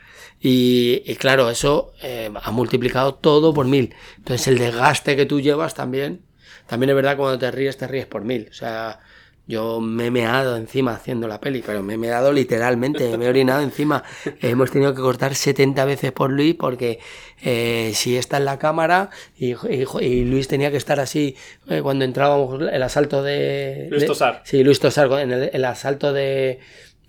[0.41, 3.95] y, claro, eso eh, ha multiplicado todo por mil.
[4.17, 6.25] Entonces el desgaste que tú llevas también,
[6.67, 8.49] también es verdad cuando te ríes, te ríes por mil.
[8.51, 8.99] O sea,
[9.47, 13.29] yo me he meado encima haciendo la peli, pero me he meado literalmente, me he
[13.29, 14.03] orinado encima.
[14.41, 16.99] Hemos tenido que cortar 70 veces por Luis porque
[17.41, 19.53] eh, si está en la cámara y,
[20.25, 21.35] Luis tenía que estar así
[21.69, 23.87] eh, cuando entrábamos el asalto de...
[23.89, 24.41] Luis Tosar.
[24.43, 26.59] sí, Luis Tosar, en el asalto de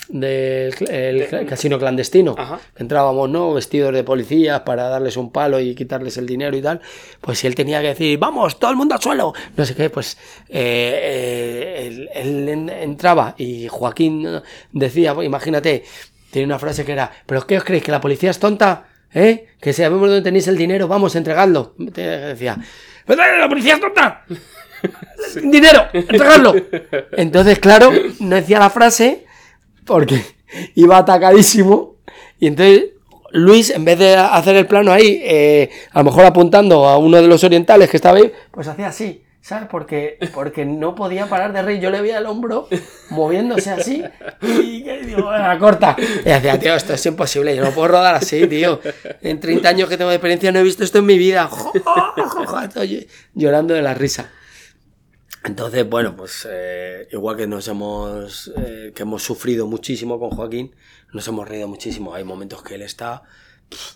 [0.08, 2.34] del el casino clandestino,
[2.76, 3.52] entrábamos, ¿no?
[3.52, 6.80] Vestidos de policías para darles un palo y quitarles el dinero y tal,
[7.20, 9.90] pues si él tenía que decir, vamos, todo el mundo al suelo, no sé qué,
[9.90, 10.16] pues
[10.48, 14.26] eh, eh, él, entraba y Joaquín
[14.72, 15.84] decía, pues, imagínate,
[16.30, 17.84] tiene una frase que era, ¿pero qué os creéis?
[17.84, 18.86] ¿Que la policía es tonta?
[19.12, 19.48] ¿Eh?
[19.60, 21.74] Que sabemos dónde tenéis el dinero, vamos, entregadlo.
[21.78, 22.58] Decía,
[23.06, 24.24] ¡la policía es tonta!
[25.42, 25.86] ¡Dinero!
[25.92, 26.54] ¡Entregadlo!
[27.12, 27.90] Entonces, claro,
[28.20, 29.26] no decía la frase
[29.88, 30.22] porque
[30.76, 31.96] iba atacadísimo.
[32.38, 32.90] Y entonces
[33.32, 37.20] Luis, en vez de hacer el plano ahí, eh, a lo mejor apuntando a uno
[37.20, 39.68] de los orientales que estaba ahí, pues hacía así, ¿sabes?
[39.70, 41.80] Porque, porque no podía parar de reír.
[41.80, 42.68] Yo le veía el hombro
[43.10, 44.02] moviéndose así
[44.42, 45.96] y digo, la corta.
[45.98, 48.80] Y decía, tío, esto es imposible, yo no puedo rodar así, tío.
[49.20, 51.50] En 30 años que tengo de experiencia no he visto esto en mi vida.
[53.34, 54.30] llorando de la risa.
[55.48, 60.76] Entonces, bueno, pues eh, igual que nos hemos, eh, que hemos sufrido muchísimo con Joaquín,
[61.14, 62.14] nos hemos reído muchísimo.
[62.14, 63.22] Hay momentos que él está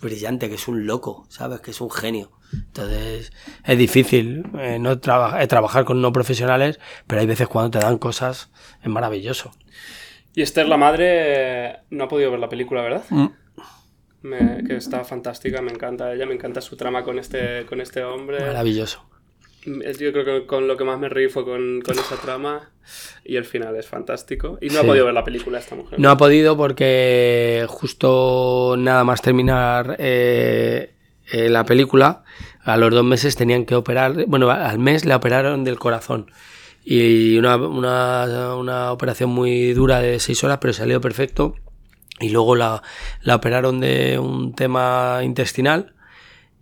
[0.01, 1.61] brillante, que es un loco, ¿sabes?
[1.61, 2.31] Que es un genio.
[2.55, 3.33] Entonces,
[3.67, 8.51] es difícil eh, no trabajar con no profesionales, pero hay veces cuando te dan cosas,
[8.83, 9.53] es maravilloso.
[10.35, 13.05] Y Esther, la madre, no ha podido ver la película, ¿verdad?
[13.11, 14.67] Mm.
[14.67, 18.41] que está fantástica, me encanta ella, me encanta su trama con este, con este hombre.
[18.41, 19.12] Maravilloso.
[19.65, 22.71] Yo creo que con lo que más me reí fue con, esa trama
[23.25, 24.59] y el final es fantástico.
[24.61, 26.01] Y no ha podido ver la película esta mujer.
[26.01, 30.95] No ha podido porque justo nada más terminar eh,
[31.31, 32.25] eh, la película,
[32.65, 36.31] a los dos meses tenían que operar, bueno, al mes le operaron del corazón.
[36.85, 41.55] Y una, una, una operación muy dura de seis horas, pero salió perfecto.
[42.19, 42.83] Y luego la,
[43.23, 45.95] la operaron de un tema intestinal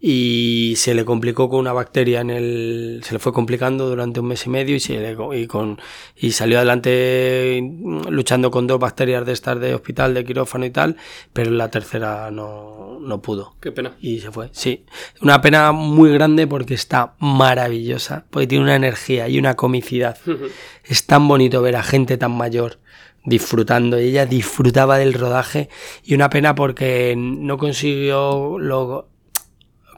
[0.00, 4.26] y se le complicó con una bacteria en el se le fue complicando durante un
[4.26, 5.78] mes y medio y se le, y con
[6.16, 7.62] y salió adelante
[8.08, 10.96] luchando con dos bacterias de estar de hospital de quirófano y tal
[11.34, 13.56] pero la tercera no, no pudo.
[13.60, 13.96] Qué pena.
[14.00, 14.84] Y se fue sí.
[15.20, 20.16] Una pena muy grande porque está maravillosa porque tiene una energía y una comicidad.
[20.84, 22.78] Es tan bonito ver a gente tan mayor
[23.24, 25.68] disfrutando y ella disfrutaba del rodaje
[26.02, 29.09] y una pena porque no consiguió lo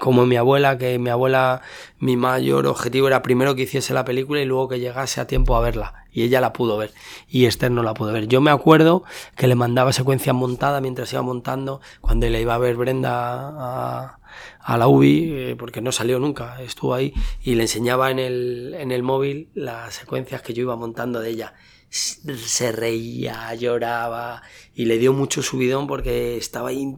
[0.02, 1.62] como mi abuela, que mi abuela,
[2.00, 5.54] mi mayor objetivo era primero que hiciese la película y luego que llegase a tiempo
[5.54, 6.06] a verla.
[6.10, 6.92] Y ella la pudo ver.
[7.28, 8.26] Y Esther no la pudo ver.
[8.26, 9.04] Yo me acuerdo
[9.36, 14.18] que le mandaba secuencia montada mientras iba montando, cuando le iba a ver Brenda
[14.64, 18.74] a, la UBI, eh, porque no salió nunca, estuvo ahí, y le enseñaba en el,
[18.76, 21.54] en el móvil las secuencias que yo iba montando de ella
[21.92, 24.42] se reía, lloraba
[24.74, 26.96] y le dio mucho subidón porque estaba ahí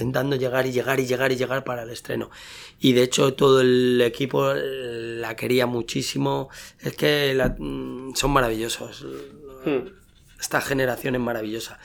[0.00, 2.30] intentando llegar y llegar y llegar y llegar para el estreno.
[2.78, 6.48] Y de hecho todo el equipo la quería muchísimo.
[6.80, 9.06] Es que mm, son maravillosos.
[9.64, 9.88] Hmm.
[10.40, 11.78] Esta generación es maravillosa.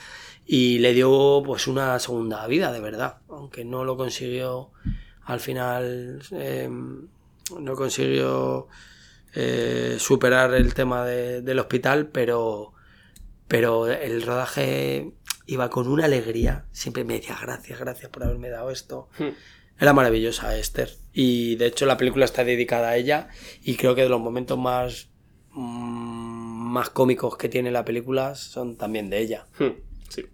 [0.46, 3.18] Y le dio pues una segunda vida, de verdad.
[3.28, 4.70] Aunque no lo consiguió
[5.24, 6.22] al final.
[6.30, 7.08] Em,
[7.60, 8.68] no consiguió
[9.34, 12.72] eh, superar el tema del hospital, pero,
[13.46, 15.12] pero el rodaje
[15.46, 19.08] iba con una alegría, siempre me decía gracias, gracias por haberme dado esto.
[19.18, 19.30] Hmm.
[19.78, 20.90] Era maravillosa Esther.
[21.12, 23.28] Y de hecho la película está dedicada a ella
[23.62, 25.08] y creo que de los momentos más,
[25.52, 29.46] mm, más cómicos que tiene la película son también de ella.
[29.58, 29.72] Hmm,
[30.08, 30.26] sí.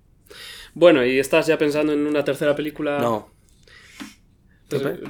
[0.75, 2.99] Bueno, ¿y estás ya pensando en una tercera película?
[2.99, 3.32] No,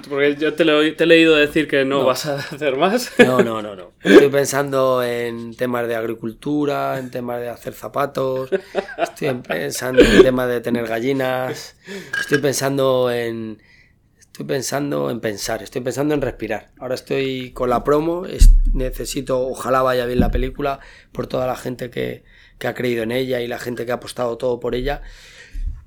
[0.09, 3.13] porque yo te, he leído decir que no, vas a hacer más.
[3.19, 3.93] No, no, no, no.
[4.03, 8.51] Estoy pensando en temas de agricultura, en temas de hacer zapatos,
[8.99, 11.77] estoy pensando en temas de tener gallinas,
[12.21, 13.63] estoy pensando en...
[14.19, 16.71] Estoy pensando en pensar, estoy pensando en respirar.
[16.79, 18.25] Ahora estoy con la promo,
[18.73, 20.81] necesito, ojalá vaya bien la película
[21.13, 22.25] por toda la gente que,
[22.59, 25.03] que ha creído en ella y la gente que ha apostado todo por ella.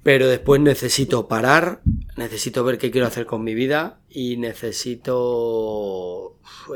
[0.06, 1.82] Pero después necesito parar,
[2.16, 5.18] necesito ver qué quiero hacer con mi vida y necesito...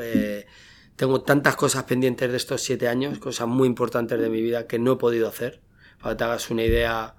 [0.02, 0.48] eh,
[0.96, 4.80] tengo tantas cosas pendientes de estos siete años, cosas muy importantes de mi vida que
[4.80, 5.62] no he podido hacer.
[6.02, 7.18] Para que te hagas una idea,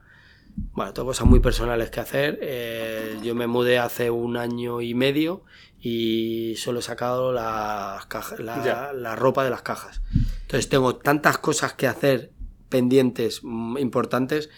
[0.73, 2.41] bueno, tengo cosas muy personales que hacer.
[2.43, 5.45] Eh, yo me mudé hace un año y medio
[5.81, 8.05] y solo he sacado la,
[8.97, 10.03] la ropa de las cajas.
[10.43, 12.33] Entonces tengo tantas cosas que hacer
[12.69, 14.51] pendientes mm, importantes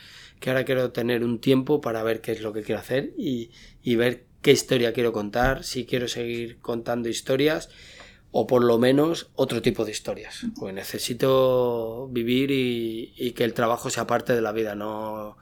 [0.43, 3.51] que ahora quiero tener un tiempo para ver qué es lo que quiero hacer y,
[3.83, 7.71] y ver qué historia quiero contar, si quiero seguir contando historias
[8.33, 10.45] o por lo menos otro tipo de historias.
[10.59, 15.39] Pues necesito vivir y, y que el trabajo sea parte de la vida, no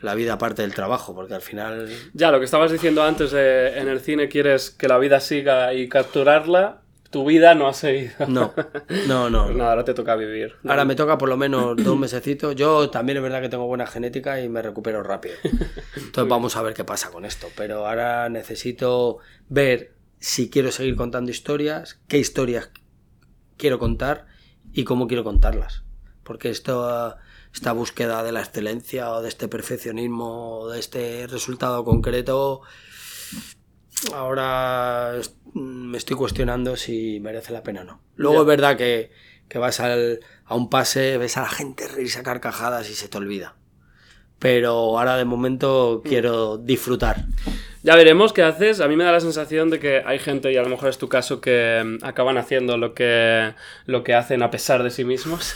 [0.00, 3.78] la vida parte del trabajo, porque al final Ya, lo que estabas diciendo antes de
[3.78, 6.82] en el cine quieres que la vida siga y capturarla,
[7.16, 8.26] tu vida no ha seguido.
[8.28, 8.52] no,
[9.08, 9.50] no, no.
[9.54, 10.52] Nada, ahora te toca vivir.
[10.68, 12.54] Ahora me toca por lo menos dos mesecitos.
[12.54, 15.36] Yo también es verdad que tengo buena genética y me recupero rápido.
[15.96, 17.48] Entonces vamos a ver qué pasa con esto.
[17.56, 19.16] Pero ahora necesito
[19.48, 22.68] ver si quiero seguir contando historias, qué historias
[23.56, 24.26] quiero contar
[24.74, 25.84] y cómo quiero contarlas.
[26.22, 27.16] Porque esto,
[27.54, 32.60] esta búsqueda de la excelencia o de este perfeccionismo o de este resultado concreto,
[34.14, 38.00] ahora es- me estoy cuestionando si merece la pena o no.
[38.16, 38.40] Luego Ya.
[38.42, 39.10] es verdad que,
[39.48, 43.08] que vas al- a un pase, ves a la gente reírse a carcajadas y se
[43.08, 43.56] te olvida.
[44.38, 47.24] Pero ahora de momento quiero disfrutar.
[47.86, 48.80] Ya veremos qué haces.
[48.80, 50.98] A mí me da la sensación de que hay gente, y a lo mejor es
[50.98, 53.52] tu caso, que mm, acaban haciendo lo que,
[53.86, 55.54] lo que hacen a pesar de sí mismos.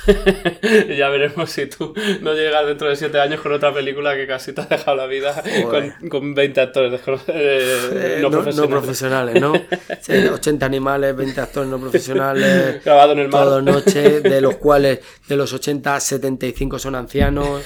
[0.89, 4.29] Y ya veremos si tú no llegas dentro de siete años con otra película que
[4.29, 8.71] casi te ha dejado la vida con, con 20 actores eh, no, no, no profesionales.
[8.71, 9.53] profesionales, ¿no?
[10.01, 12.85] Sí, 80 animales, 20 actores no profesionales.
[12.85, 13.43] Grabado en el mar.
[13.43, 17.63] Todo noche, de los cuales de los 80, 75 son ancianos.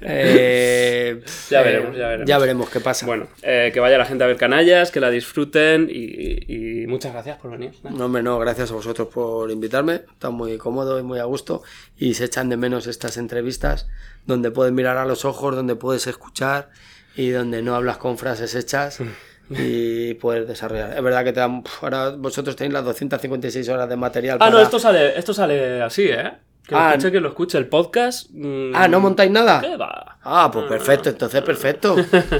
[0.00, 2.28] Eh, Ya eh, veremos, ya veremos.
[2.28, 3.06] Ya veremos qué pasa.
[3.06, 7.12] Bueno, eh, que vaya la gente a ver canallas, que la disfruten y, y muchas
[7.12, 7.72] gracias por venir.
[7.82, 10.02] No, hombre, no, gracias a vosotros por invitarme.
[10.10, 11.62] Está muy cómodo y muy a gusto.
[11.98, 13.86] Y se echan de menos estas entrevistas
[14.24, 16.70] donde puedes mirar a los ojos, donde puedes escuchar
[17.14, 19.00] y donde no hablas con frases hechas
[19.50, 20.96] y puedes desarrollar.
[20.96, 24.38] Es verdad que te dan, ahora vosotros tenéis las 256 horas de material.
[24.40, 26.32] Ah, no, esto sale, esto sale así, ¿eh?
[26.66, 27.58] Que lo Ah, escuche, que lo escuche.
[27.58, 28.30] El podcast.
[28.32, 29.60] mm, Ah, ¿no montáis nada?
[29.60, 30.16] ¿Qué va?
[30.22, 31.94] Ah, pues perfecto, entonces perfecto.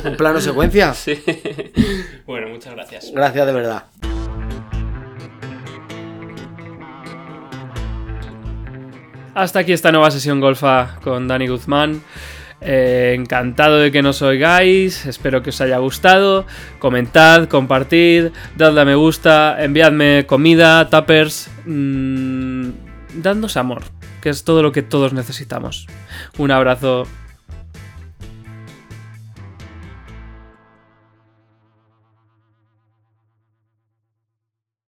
[0.05, 0.95] Un plano secuencia.
[0.95, 1.23] Sí.
[2.27, 3.11] bueno, muchas gracias.
[3.15, 3.85] Gracias de verdad.
[9.35, 12.03] Hasta aquí esta nueva sesión golfa con Dani Guzmán.
[12.61, 16.47] Eh, encantado de que nos oigáis, espero que os haya gustado.
[16.79, 22.69] Comentad, compartid, dadle a me gusta, enviadme comida, tuppers, mmm,
[23.17, 23.83] dadnos amor,
[24.25, 25.87] que es todo lo que todos necesitamos.
[26.39, 27.07] Un abrazo.